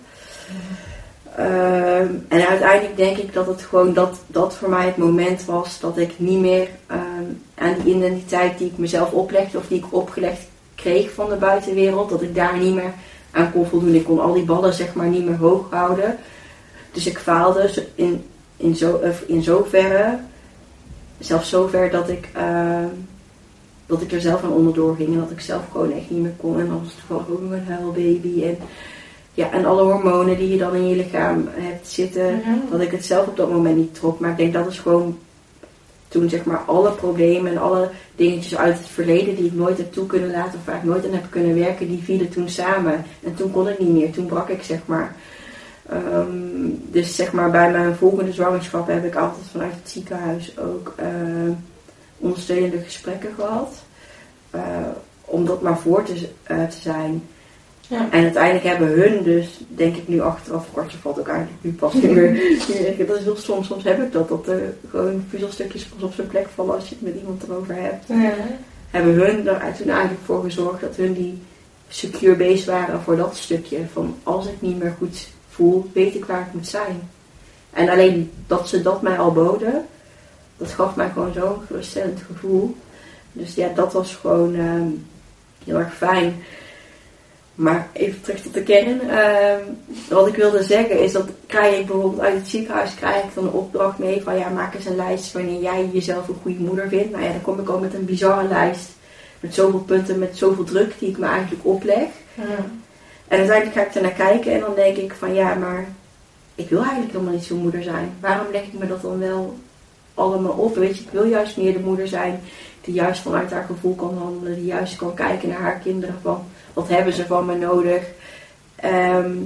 [1.35, 5.79] Ehm, en uiteindelijk denk ik dat het gewoon dat, dat voor mij het moment was
[5.79, 7.23] dat ik niet meer ehm,
[7.55, 10.41] aan die identiteit die ik mezelf oplegde of die ik opgelegd
[10.75, 12.93] kreeg van de buitenwereld, dat ik daar niet meer
[13.31, 13.95] aan kon voldoen.
[13.95, 16.17] Ik kon al die ballen zeg maar niet meer hoog houden.
[16.91, 18.23] Dus ik faalde in,
[18.57, 20.17] in, zo, of in zoverre,
[21.19, 22.87] zelfs zover dat ik, ehm,
[23.85, 26.33] dat ik er zelf aan onderdoor ging en dat ik zelf gewoon echt niet meer
[26.37, 26.59] kon.
[26.59, 28.57] En dan was het toevallig ook nog een huilbaby en,
[29.33, 32.57] ja, en alle hormonen die je dan in je lichaam hebt zitten, Ja.
[32.71, 34.19] dat ik het zelf op dat moment niet trok.
[34.19, 35.17] Maar ik denk dat is gewoon
[36.09, 39.93] toen zeg maar alle problemen en alle dingetjes uit het verleden die ik nooit heb
[39.93, 43.03] toe kunnen laten of waar ik nooit aan heb kunnen werken, die vielen toen samen.
[43.23, 45.15] En toen kon ik niet meer, toen brak ik zeg maar.
[45.89, 50.93] Ehm, dus zeg maar bij mijn volgende zwangerschap heb ik altijd vanuit het ziekenhuis ook
[50.97, 51.07] eh,
[52.17, 53.83] ondersteunende gesprekken gehad.
[54.49, 54.61] Eh,
[55.25, 57.23] om dat maar voor te, eh, te zijn.
[57.87, 58.07] Ja.
[58.11, 61.93] En uiteindelijk hebben hun dus, denk ik nu achteraf, kwartje valt ook eigenlijk nu pas
[61.93, 66.13] ik, dat is heel soms, soms heb ik dat, dat er gewoon puzzelstukjes pas op
[66.13, 68.07] zijn plek vallen als je het met iemand erover hebt.
[68.07, 68.33] Ja.
[68.89, 71.41] Hebben hun er toen eigenlijk voor gezorgd dat hun die
[71.87, 73.77] secure base waren voor dat stukje.
[73.93, 75.27] Van als ik niet meer goed
[75.93, 77.09] weet ik waar ik moet zijn.
[77.73, 79.85] En alleen dat ze dat mij al boden,
[80.57, 82.75] dat gaf mij gewoon zo'n geruststellend gevoel.
[83.31, 84.87] Dus ja, dat was gewoon ehm,
[85.65, 86.43] heel erg fijn.
[87.55, 89.09] Maar even terug tot de kern.
[89.09, 89.61] Ehm,
[90.09, 93.43] wat ik wilde zeggen is dat krijg ik bijvoorbeeld uit het ziekenhuis krijg ik dan
[93.43, 96.87] een opdracht mee van ja, maak eens een lijst wanneer jij jezelf een goede moeder
[96.87, 97.11] vindt.
[97.11, 98.89] Nou ja, dan kom ik al met een bizarre lijst.
[99.39, 102.07] Met zoveel punten, met zoveel druk die ik me eigenlijk opleg.
[102.33, 102.65] Ja.
[103.29, 105.87] En uiteindelijk ga ik er naar kijken en dan denk ik van ja, maar
[106.55, 108.13] ik wil eigenlijk helemaal niet zo'n moeder zijn.
[108.19, 109.57] Waarom leg ik me dat dan wel
[110.13, 110.75] allemaal op?
[110.75, 112.39] Weet je, ik wil juist meer de moeder zijn
[112.81, 116.43] die juist vanuit haar gevoel kan handelen, die juist kan kijken naar haar kinderen van
[116.73, 118.03] wat hebben ze van me nodig.
[118.75, 119.37] Ehm,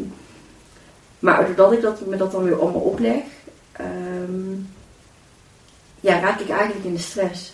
[1.20, 3.24] maar doordat ik dat, me dat dan weer allemaal opleg,
[3.72, 4.52] ehm,
[6.00, 7.54] ja, raak ik eigenlijk in de stress.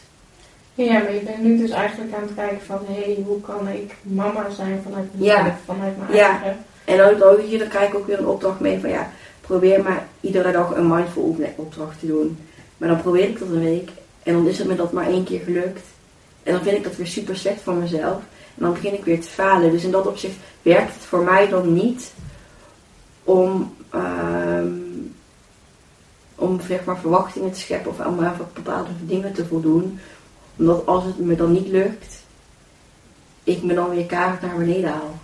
[0.85, 3.67] Ja, maar je bent nu dus eigenlijk aan het kijken van, hé, hey, hoe kan
[3.67, 5.57] ik mama zijn vanuit mezelf, Ja.
[5.65, 6.29] vanuit mijn Ja.
[6.29, 6.65] eigen...
[6.85, 9.09] En dan, dan, dan krijg ik ook weer een opdracht mee van ja,
[9.41, 12.37] probeer maar iedere dag een mindful opdracht te doen.
[12.77, 13.89] Maar dan probeer ik dat een week
[14.23, 15.81] en dan is het me dat maar één keer gelukt.
[16.43, 18.15] En dan vind ik dat weer super slecht van mezelf.
[18.55, 19.71] En dan begin ik weer te falen.
[19.71, 22.11] Dus in dat opzicht werkt het voor mij dan niet
[23.23, 24.67] om, ehm,
[26.35, 29.99] om zeg maar, verwachtingen te scheppen of om aan bepaalde dingen te voldoen.
[30.59, 32.23] Omdat als het me dan niet lukt,
[33.43, 35.19] ik me dan weer kaart naar beneden haal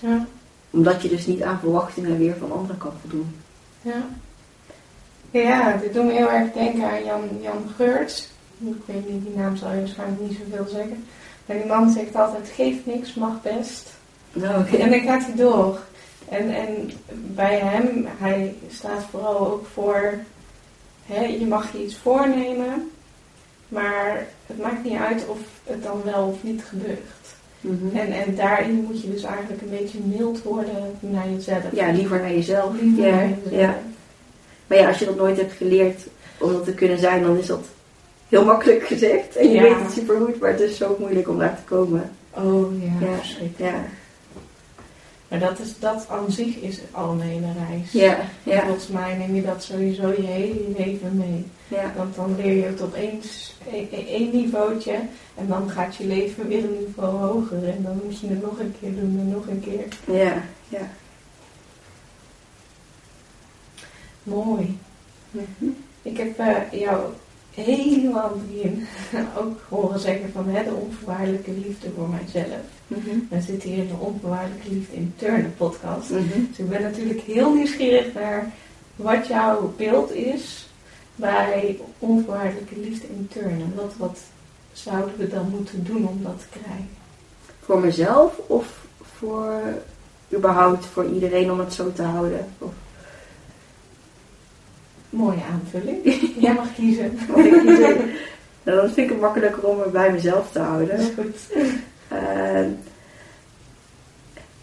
[0.00, 0.26] Ja,
[0.70, 3.36] omdat je dus niet aan verwachtingen weer van anderen kan voldoen.
[3.82, 4.06] ja.
[5.30, 8.28] Ja, dit doet me heel erg denken aan Jan, Jan Geurts.
[8.58, 11.04] Ik weet niet, die naam zal je waarschijnlijk niet zoveel zeggen.
[11.46, 13.90] Maar die man zegt altijd, geef niks, mag best.
[14.32, 14.78] Nou.
[14.78, 15.80] En dan gaat hij door.
[16.28, 20.14] En, en bij hem, hij staat vooral ook voor,
[21.06, 22.90] hè, je mag je iets voornemen,
[23.68, 27.00] maar het maakt niet uit of het dan wel of niet gebeurt.
[27.60, 27.96] Mhm.
[27.96, 31.62] En, en daarin moet je dus eigenlijk een beetje mild worden naar jezelf.
[31.72, 32.80] Ja, liever naar jezelf.
[32.80, 33.60] Liever ja, naar jezelf.
[33.60, 33.78] ja.
[34.66, 36.06] Maar ja, als je dat nooit hebt geleerd
[36.38, 37.64] om dat te kunnen zijn, dan is dat
[38.28, 39.36] heel makkelijk gezegd.
[39.36, 39.62] En je Ja.
[39.62, 42.10] weet het supergoed, maar het is zo moeilijk om daar te komen.
[42.30, 43.16] Oh ja, Ja.
[43.16, 43.72] verschrikkelijk.
[43.74, 43.84] Ja,
[45.28, 47.92] Maar dat, is, dat aan zich is al een hele reis.
[47.92, 48.62] ja, ja.
[48.64, 51.46] Volgens mij neem je dat sowieso je hele leven mee.
[51.68, 51.92] ja.
[51.96, 53.56] Want dan leer je het op eens,
[53.90, 54.98] één niveautje
[55.34, 57.68] en dan gaat je leven weer een niveau hoger.
[57.68, 60.16] En dan moet je het nog een keer doen en nog een keer.
[60.16, 60.90] ja, ja.
[64.22, 64.78] Mooi.
[65.30, 65.70] Mhm.
[66.02, 67.12] Ik heb eh, jou
[67.54, 68.86] helemaal begin
[69.40, 72.75] ook horen zeggen van hè, de onvoorwaardelijke liefde voor mijzelf.
[72.86, 73.18] Mhm.
[73.28, 76.10] We zitten hier in de onvoorwaardelijke liefde in Turnen podcast.
[76.10, 76.22] Mhm.
[76.48, 78.52] Dus ik ben natuurlijk heel nieuwsgierig naar
[78.96, 80.68] wat jouw beeld is
[81.14, 83.72] bij onvoorwaardelijke liefde in turnen?
[83.74, 84.18] Wat, wat
[84.72, 86.88] zouden we dan moeten doen om dat te krijgen?
[87.60, 89.60] Voor mezelf of voor
[90.34, 92.48] überhaupt voor iedereen om het zo te houden?
[92.58, 92.72] Of,
[95.10, 95.98] Mooie aanvulling.
[96.44, 97.18] Jij mag kiezen.
[97.28, 98.10] mag ik kiezen?
[98.62, 100.88] Nou, dan vind ik het makkelijker om het bij mezelf te houden.
[100.88, 101.36] Dat is goed.
[102.08, 102.68] Ehm,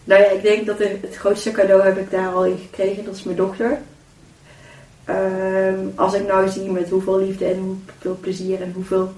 [0.04, 3.04] nou ja, ik denk dat het, het grootste cadeau heb ik daar al in gekregen.
[3.04, 3.78] Dat is mijn dochter.
[5.04, 9.12] Ehm, als ik nou zie met hoeveel liefde en hoeveel plezier en hoeveel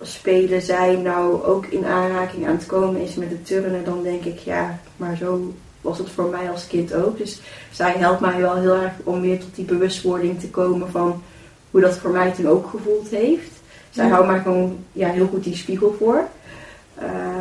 [0.00, 4.24] spelen zij nou ook in aanraking aan het komen is met het turnen, dan denk
[4.24, 7.18] ik ja, maar zo was het voor mij als kind ook.
[7.18, 7.40] Dus
[7.70, 11.22] zij helpt mij wel heel erg om weer tot die bewustwording te komen van
[11.70, 13.50] hoe dat voor mij toen ook gevoeld heeft.
[13.90, 14.10] Zij Ja.
[14.10, 16.24] houdt mij gewoon ja, heel goed die spiegel voor.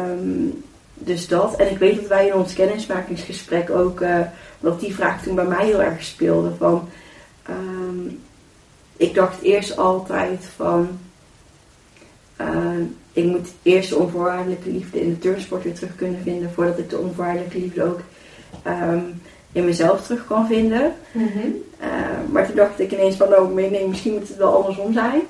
[0.10, 0.50] Ehm,
[0.94, 1.56] dus dat.
[1.56, 4.20] En ik weet dat wij in ons kennismakingsgesprek ook, eh,
[4.60, 6.52] dat die vraag toen bij mij heel erg speelde.
[6.58, 6.90] Van,
[7.44, 8.14] ehm,
[8.98, 11.00] ik dacht eerst altijd van,
[12.36, 12.82] ehm,
[13.14, 16.90] ik moet eerst de onvoorwaardelijke liefde in de turnsport weer terug kunnen vinden, voordat ik
[16.90, 18.00] de onvoorwaardelijke liefde ook
[18.64, 19.00] ehm,
[19.52, 20.94] in mezelf terug kan vinden.
[21.12, 21.40] Mhm.
[21.80, 21.90] Eh,
[22.32, 25.22] maar toen dacht ik ineens van, oh nee, nee, misschien moet het wel andersom zijn.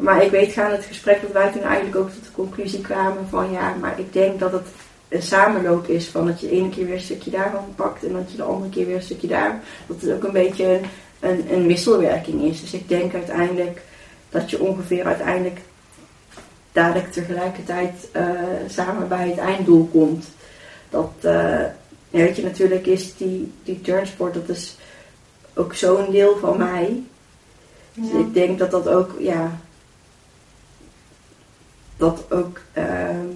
[0.00, 3.28] Maar ik weet gaan het gesprek dat wij toen eigenlijk ook tot de conclusie kwamen
[3.28, 4.66] van ja, maar ik denk dat het
[5.08, 8.12] een samenloop is van dat je de ene keer weer een stukje daarvan pakt en
[8.12, 9.62] dat je de andere keer weer een stukje daar.
[9.86, 10.80] Dat het ook een beetje
[11.20, 12.60] een, een, wisselwerking is.
[12.60, 13.82] Dus ik denk uiteindelijk
[14.30, 15.60] dat je ongeveer uiteindelijk
[16.72, 18.24] dadelijk tegelijkertijd eh,
[18.68, 20.26] samen bij het einddoel komt.
[20.90, 21.12] Dat,
[22.14, 24.76] ja, weet je, natuurlijk is die, die turnsport, dat is
[25.54, 27.02] ook zo'n deel van mij.
[27.94, 28.18] Dus Ja.
[28.18, 29.60] ik denk dat dat ook, ja,
[31.96, 33.26] dat ook, ehm,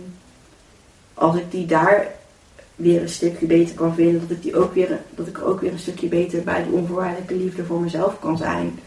[1.15, 2.07] als ik die daar
[2.77, 5.73] weer een stukje beter kan vinden, dat ik, die ook weer, dat ik ook weer
[5.73, 8.79] een stukje beter bij de onvoorwaardelijke liefde voor mezelf kan zijn.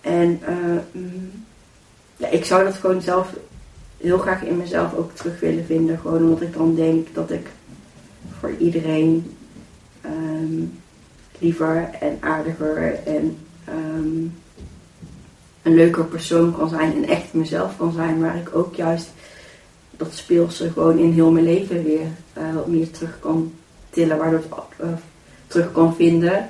[0.00, 0.54] En eh,
[0.92, 1.44] mm,
[2.16, 3.32] ja, ik zou dat gewoon zelf
[3.96, 5.98] heel graag in mezelf ook terug willen vinden.
[5.98, 7.46] Gewoon omdat ik dan denk dat ik
[8.38, 9.36] voor iedereen
[10.00, 10.62] ehm,
[11.38, 14.26] liever en aardiger en ehm,
[15.68, 19.08] een leuker persoon kan zijn en echt mezelf kan zijn, waar ik ook juist
[19.96, 23.52] dat speelse gewoon in heel mijn leven weer eh, wat meer terug kan
[23.90, 24.88] tillen, waardoor het eh,
[25.46, 26.48] terug kan vinden.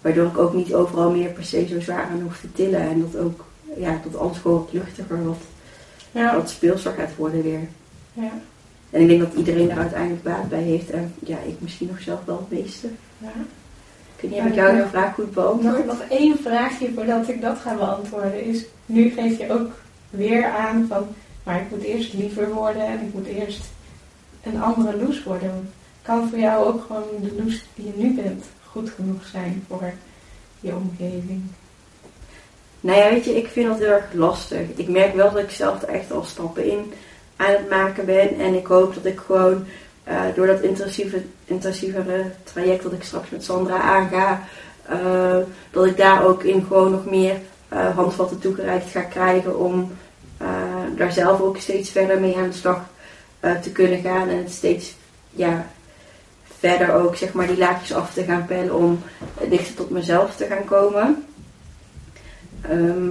[0.00, 2.80] Waardoor ik ook niet overal meer per se zo zwaar aan hoef te tillen.
[2.80, 3.44] En dat ook,
[3.76, 5.40] ja, dat alles gewoon wat luchtiger, wat,
[6.10, 6.36] Ja.
[6.36, 7.68] wat speelser gaat worden weer.
[8.12, 8.32] Ja.
[8.90, 10.90] En ik denk dat iedereen daar uiteindelijk baat bij heeft.
[10.90, 12.88] En ja, ik misschien nog zelf wel het meeste.
[13.18, 13.32] Ja.
[14.22, 15.86] Ik weet niet, heb ik jou vraag goed beantwoord?
[15.86, 19.70] Nog, nog één vraagje voordat ik dat ga beantwoorden is, nu geef je ook
[20.10, 21.06] weer aan van,
[21.42, 23.64] maar ik moet eerst liever worden en ik moet eerst
[24.42, 25.72] een andere loes worden.
[26.02, 29.92] Kan voor jou ook gewoon de loes die je nu bent goed genoeg zijn voor
[30.60, 31.42] je omgeving?
[32.80, 34.60] Nou ja, weet je, ik vind dat heel erg lastig.
[34.74, 36.92] Ik merk wel dat ik zelf er echt al stappen in
[37.36, 38.38] aan het maken ben.
[38.38, 39.66] En ik hoop dat ik gewoon
[40.04, 44.42] eh, door dat intensieve, intensievere traject dat ik straks met Sandra aanga,
[44.82, 45.36] eh,
[45.70, 47.36] dat ik daar ook in gewoon nog meer
[47.68, 49.92] eh, handvatten toegereikt ga krijgen om
[50.96, 52.80] daar zelf ook steeds verder mee aan de slag
[53.62, 54.28] te kunnen gaan.
[54.28, 54.94] En steeds
[55.30, 55.66] ja,
[56.58, 59.02] verder ook zeg maar die laagjes af te gaan pellen om
[59.48, 61.24] dichter tot mezelf te gaan komen.
[62.60, 63.10] Ehm,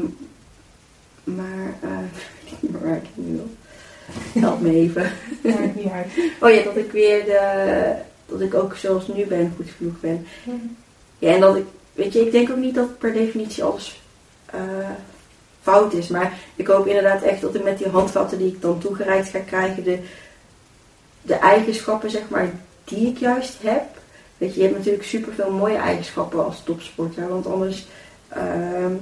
[1.23, 1.75] maar,
[2.45, 3.49] ik weet niet waar ik nu wil.
[4.39, 5.11] Help me even.
[5.41, 6.07] Maakt niet uit.
[6.41, 7.93] Oh ja, dat ik weer de,
[8.25, 10.27] dat ik ook zoals nu ben goed genoeg ben.
[11.19, 14.01] Ja, en dat ik, weet je, ik denk ook niet dat per definitie alles
[14.45, 14.59] eh,
[15.61, 16.07] fout is.
[16.07, 19.39] Maar ik hoop inderdaad echt dat ik met die handvatten die ik dan toegereikt ga
[19.39, 19.99] krijgen, de,
[21.21, 22.49] de eigenschappen, zeg maar,
[22.83, 23.83] die ik juist heb.
[24.37, 27.87] Weet je, je hebt natuurlijk superveel mooie eigenschappen als topsporter, want anders
[28.27, 28.93] ehm,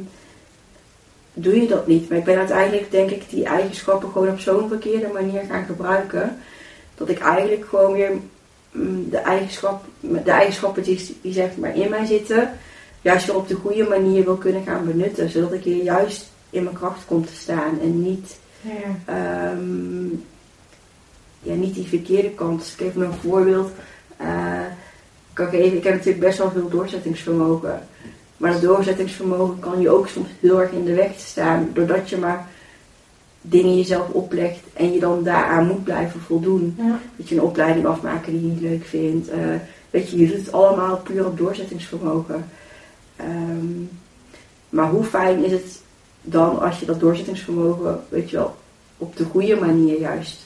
[1.41, 2.09] doe je dat niet.
[2.09, 6.37] Maar ik ben uiteindelijk, denk ik, die eigenschappen gewoon op zo'n verkeerde manier gaan gebruiken,
[6.95, 8.11] dat ik eigenlijk gewoon weer
[8.71, 12.51] mm, de, eigenschap, de eigenschappen die, die zeg maar in mij zitten,
[13.01, 15.29] juist weer op de goede manier wil kunnen gaan benutten.
[15.29, 18.71] Zodat ik hier juist in mijn kracht kom te staan en niet, Ja.
[19.05, 20.07] ehm,
[21.41, 22.59] ja, niet die verkeerde kant.
[22.59, 23.71] Dus ik geef een voorbeeld.
[24.17, 24.65] eh,
[25.33, 25.77] kan geven.
[25.77, 27.87] Ik heb natuurlijk best wel veel doorzettingsvermogen.
[28.39, 31.69] Maar dat doorzettingsvermogen kan je ook soms heel erg in de weg staan.
[31.73, 32.47] Doordat je maar
[33.41, 36.75] dingen jezelf oplegt en je dan daaraan moet blijven voldoen.
[36.77, 36.99] Ja.
[37.15, 39.29] Dat je een opleiding afmaken die je niet leuk vindt.
[39.89, 42.45] Weet je, je doet het allemaal puur op doorzettingsvermogen.
[43.15, 43.83] Ehm,
[44.69, 45.81] maar hoe fijn is het
[46.21, 48.55] dan als je dat doorzettingsvermogen, weet je wel,
[48.97, 50.39] op de goede manier juist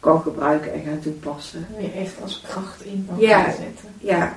[0.00, 1.66] kan gebruiken en gaan toepassen.
[1.78, 3.44] Je echt als kracht in kan Ja.
[3.44, 3.88] zetten.
[3.98, 4.36] Ja,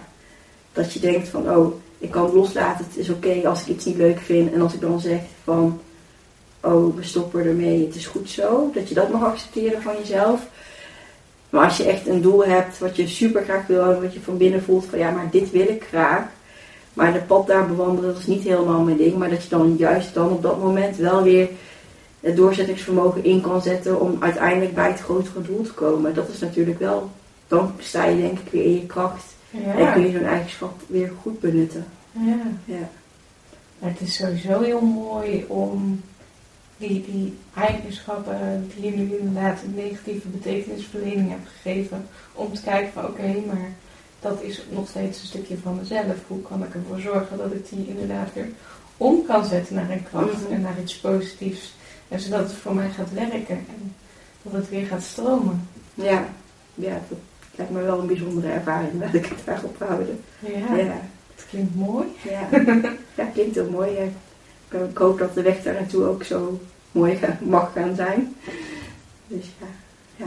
[0.74, 1.74] dat je denkt van, oh,
[2.04, 4.54] ik kan loslaten, het is oké als ik iets niet leuk vind.
[4.54, 5.82] En als ik dan zeg van,
[6.62, 8.72] oh, we stoppen ermee, het is goed zo.
[8.74, 10.48] Dat je dat mag accepteren van jezelf.
[11.50, 14.38] Maar als je echt een doel hebt wat je super graag wil, wat je van
[14.38, 16.26] binnen voelt van, ja, maar dit wil ik graag.
[16.94, 19.18] Maar de pad daar bewandelen, dat is niet helemaal mijn ding.
[19.18, 21.50] Maar dat je dan juist dan op dat moment wel weer
[22.20, 26.14] het doorzettingsvermogen in kan zetten om uiteindelijk bij het grotere doel te komen.
[26.14, 27.10] Dat is natuurlijk wel,
[27.48, 29.34] dan sta je denk ik weer in je kracht.
[29.54, 29.74] Ja.
[29.78, 31.86] En kun je zo'n eigenschap weer goed benutten.
[32.12, 32.38] ja.
[32.66, 32.90] Ja.
[33.80, 36.02] Maar het is sowieso heel mooi om
[36.78, 42.94] die, die eigenschappen die je nu inderdaad een negatieve betekenisverlening hebt gegeven, om te kijken
[42.94, 43.70] van oké, maar
[44.20, 46.16] dat is nog steeds een stukje van mezelf.
[46.28, 48.48] Hoe kan ik ervoor zorgen dat ik die inderdaad weer
[48.98, 50.54] om kan zetten naar een kracht Mhm.
[50.54, 51.74] en naar iets positiefs.
[52.08, 53.96] En zodat het voor mij gaat werken en
[54.42, 55.68] dat het weer gaat stromen.
[55.94, 56.26] Ja.
[56.76, 57.18] ja, dat
[57.56, 60.20] lijkt me wel een bijzondere ervaring, laat ik het daarop houden.
[60.40, 61.02] Ja, Ja,
[61.36, 62.08] het klinkt mooi.
[62.30, 62.48] ja.
[63.24, 63.92] ja klinkt heel mooi.
[63.92, 64.04] ja.
[64.04, 66.60] Ik- hoop dat de weg daar naartoe ook zo
[66.92, 68.36] mooi mag gaan zijn.
[69.28, 69.46] Dus
[70.16, 70.26] ja.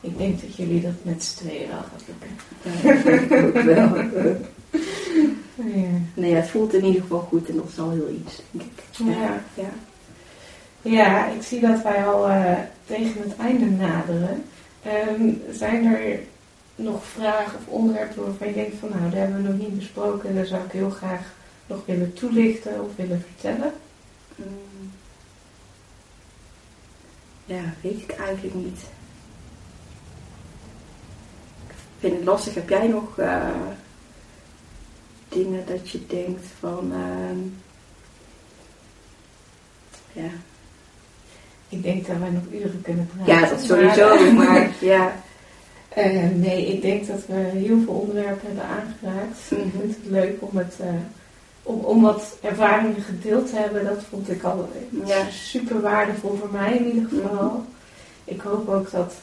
[0.00, 2.30] Ik denk dat jullie dat met z'n tweeën wel gaat lukken.
[2.82, 4.34] Ja, dat ook wel.
[5.74, 5.88] Ja.
[6.14, 8.64] Nee, ja, het voelt in ieder geval goed en dat is al heel iets, denk
[8.64, 9.06] ik.
[9.06, 9.40] Ja.
[9.54, 9.68] ja.
[10.82, 12.52] Ja, ik zie dat wij al eh,
[12.86, 14.44] tegen het einde naderen.
[14.86, 16.20] Ehm, zijn er
[16.76, 20.34] nog vragen of onderwerpen waarvan je denkt van nou, daar hebben we nog niet besproken,
[20.34, 21.34] daar zou ik heel graag
[21.66, 23.72] nog willen toelichten of willen vertellen?
[24.34, 24.92] Mm.
[27.44, 28.80] Ja, weet ik eigenlijk niet.
[31.66, 32.54] Ik vind het lastig.
[32.54, 33.50] Heb jij nog eh,
[35.28, 36.92] dingen dat je denkt van...
[36.92, 37.38] ehm,
[40.12, 40.30] ja.
[41.68, 43.34] Ik denk dat wij nog uren kunnen praten.
[43.34, 45.12] ja, dat sowieso, maar ja.
[45.88, 49.38] Eh, nee, ik denk dat we heel veel onderwerpen hebben aangeraakt.
[49.50, 49.78] Ik Mhm.
[49.80, 50.88] vind het leuk om, het, eh,
[51.62, 53.84] om, om wat ervaringen gedeeld te hebben.
[53.84, 54.68] Dat vond ik al
[55.04, 55.24] Ja.
[55.30, 57.64] super waardevol voor mij in ieder geval.
[58.24, 59.14] Ik hoop ook dat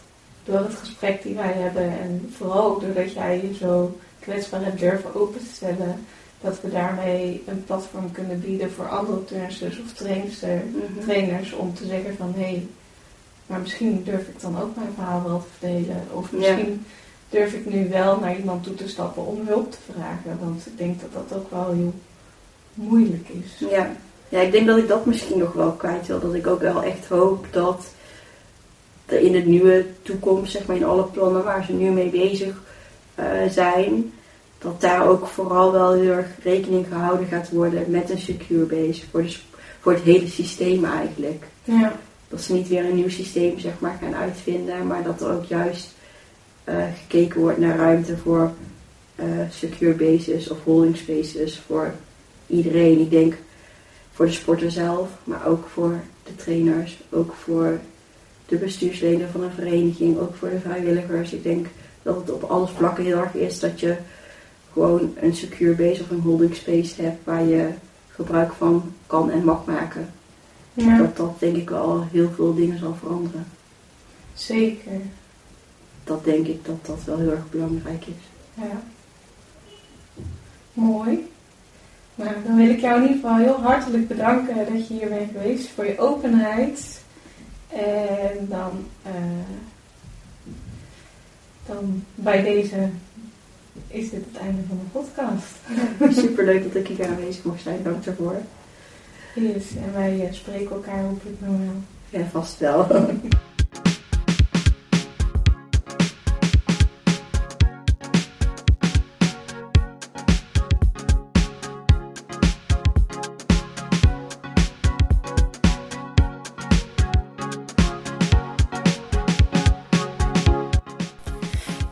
[0.43, 4.79] door het gesprek die wij hebben en vooral ook doordat jij je zo kwetsbaar hebt
[4.79, 6.05] durven open te stellen,
[6.43, 11.05] dat we daarmee een platform kunnen bieden voor andere turnsters of trainsters, Mhm.
[11.05, 12.67] trainers om te zeggen van hé, hey,
[13.47, 16.03] maar misschien durf ik dan ook mijn verhaal wel te verdelen.
[16.11, 16.37] Of Ja.
[16.37, 16.85] misschien
[17.29, 20.37] durf ik nu wel naar iemand toe te stappen om hulp te vragen.
[20.39, 21.93] Want ik denk dat dat ook wel heel
[22.73, 23.67] moeilijk is.
[23.69, 23.91] Ja.
[24.29, 26.19] ja, ik denk dat ik dat misschien nog wel kwijt wil.
[26.19, 27.85] Dat ik ook wel echt hoop dat
[29.05, 32.61] er in de nieuwe toekomst, zeg maar in alle plannen waar ze nu mee bezig
[33.15, 34.13] eh, zijn,
[34.63, 39.03] dat daar ook vooral wel heel erg rekening gehouden gaat worden met een secure base
[39.11, 39.35] voor, de,
[39.79, 41.43] voor het hele systeem eigenlijk.
[41.63, 41.95] Ja,
[42.27, 45.45] Dat ze niet weer een nieuw systeem zeg maar, gaan uitvinden, maar dat er ook
[45.45, 45.93] juist
[46.63, 48.51] eh, gekeken wordt naar ruimte voor
[49.15, 51.93] eh, secure bases of holding spaces voor
[52.47, 52.99] iedereen.
[52.99, 53.33] Ik denk
[54.11, 57.79] voor de sporter zelf, maar ook voor de trainers, ook voor
[58.45, 61.33] de bestuursleden van een vereniging, ook voor de vrijwilligers.
[61.33, 61.67] Ik denk
[62.03, 63.95] dat het op alle vlakken heel erg is dat je
[64.73, 67.69] gewoon een secure base of een holding space hebt waar je
[68.09, 70.09] gebruik van kan en mag maken
[70.73, 73.45] ja dat dat denk ik wel heel veel dingen zal veranderen.
[74.33, 74.91] zeker.
[76.03, 78.23] Dat denk ik dat dat wel heel erg belangrijk is.
[78.53, 78.81] Ja.
[80.73, 81.31] Mooi.
[82.15, 85.31] Nou, dan wil ik jou in ieder geval heel hartelijk bedanken dat je hier bent
[85.31, 87.01] geweest voor je openheid.
[87.67, 89.11] En dan, eh,
[91.65, 92.89] dan bij deze
[93.87, 95.45] is dit het einde van de podcast.
[96.19, 97.83] Super leuk dat ik hier aanwezig mocht zijn.
[97.83, 98.35] Dank daarvoor.
[99.35, 101.81] Yes, en wij eh, spreken elkaar hopelijk nog wel.
[102.09, 102.87] Ja, vast wel.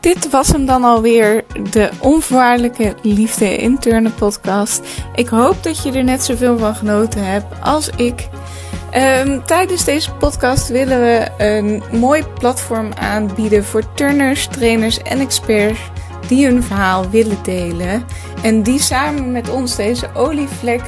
[0.00, 4.80] Dit was hem dan alweer, de onvoorwaardelijke liefde interne podcast.
[5.14, 8.28] Ik hoop dat je er net zoveel van genoten hebt als ik.
[8.90, 15.80] Ehm, tijdens deze podcast willen we een mooi platform aanbieden voor turners, trainers en experts
[16.28, 18.04] die hun verhaal willen delen.
[18.42, 20.82] En die samen met ons deze olievlek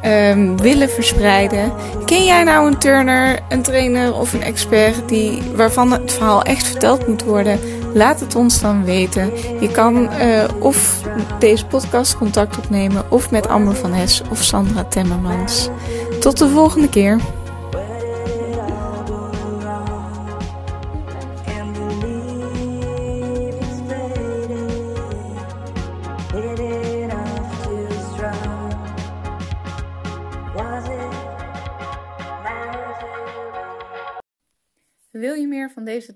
[0.00, 1.72] ehm, willen verspreiden.
[2.04, 6.66] Ken jij nou een turner, een trainer of een expert die, waarvan het verhaal echt
[6.66, 7.60] verteld moet worden?
[7.94, 9.30] Laat het ons dan weten.
[9.60, 11.02] Je kan eh, of
[11.38, 15.68] deze podcast contact opnemen of met Amber van Hes of Sandra Temmermans.
[16.20, 17.20] Tot de volgende keer.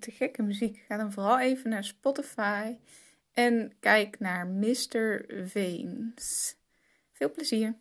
[0.02, 0.84] Te gekke muziek?
[0.88, 2.76] Ga dan vooral even naar Spotify
[3.32, 5.24] en kijk naar Mr.
[5.28, 6.56] Veens.
[7.12, 7.74] Veel plezier!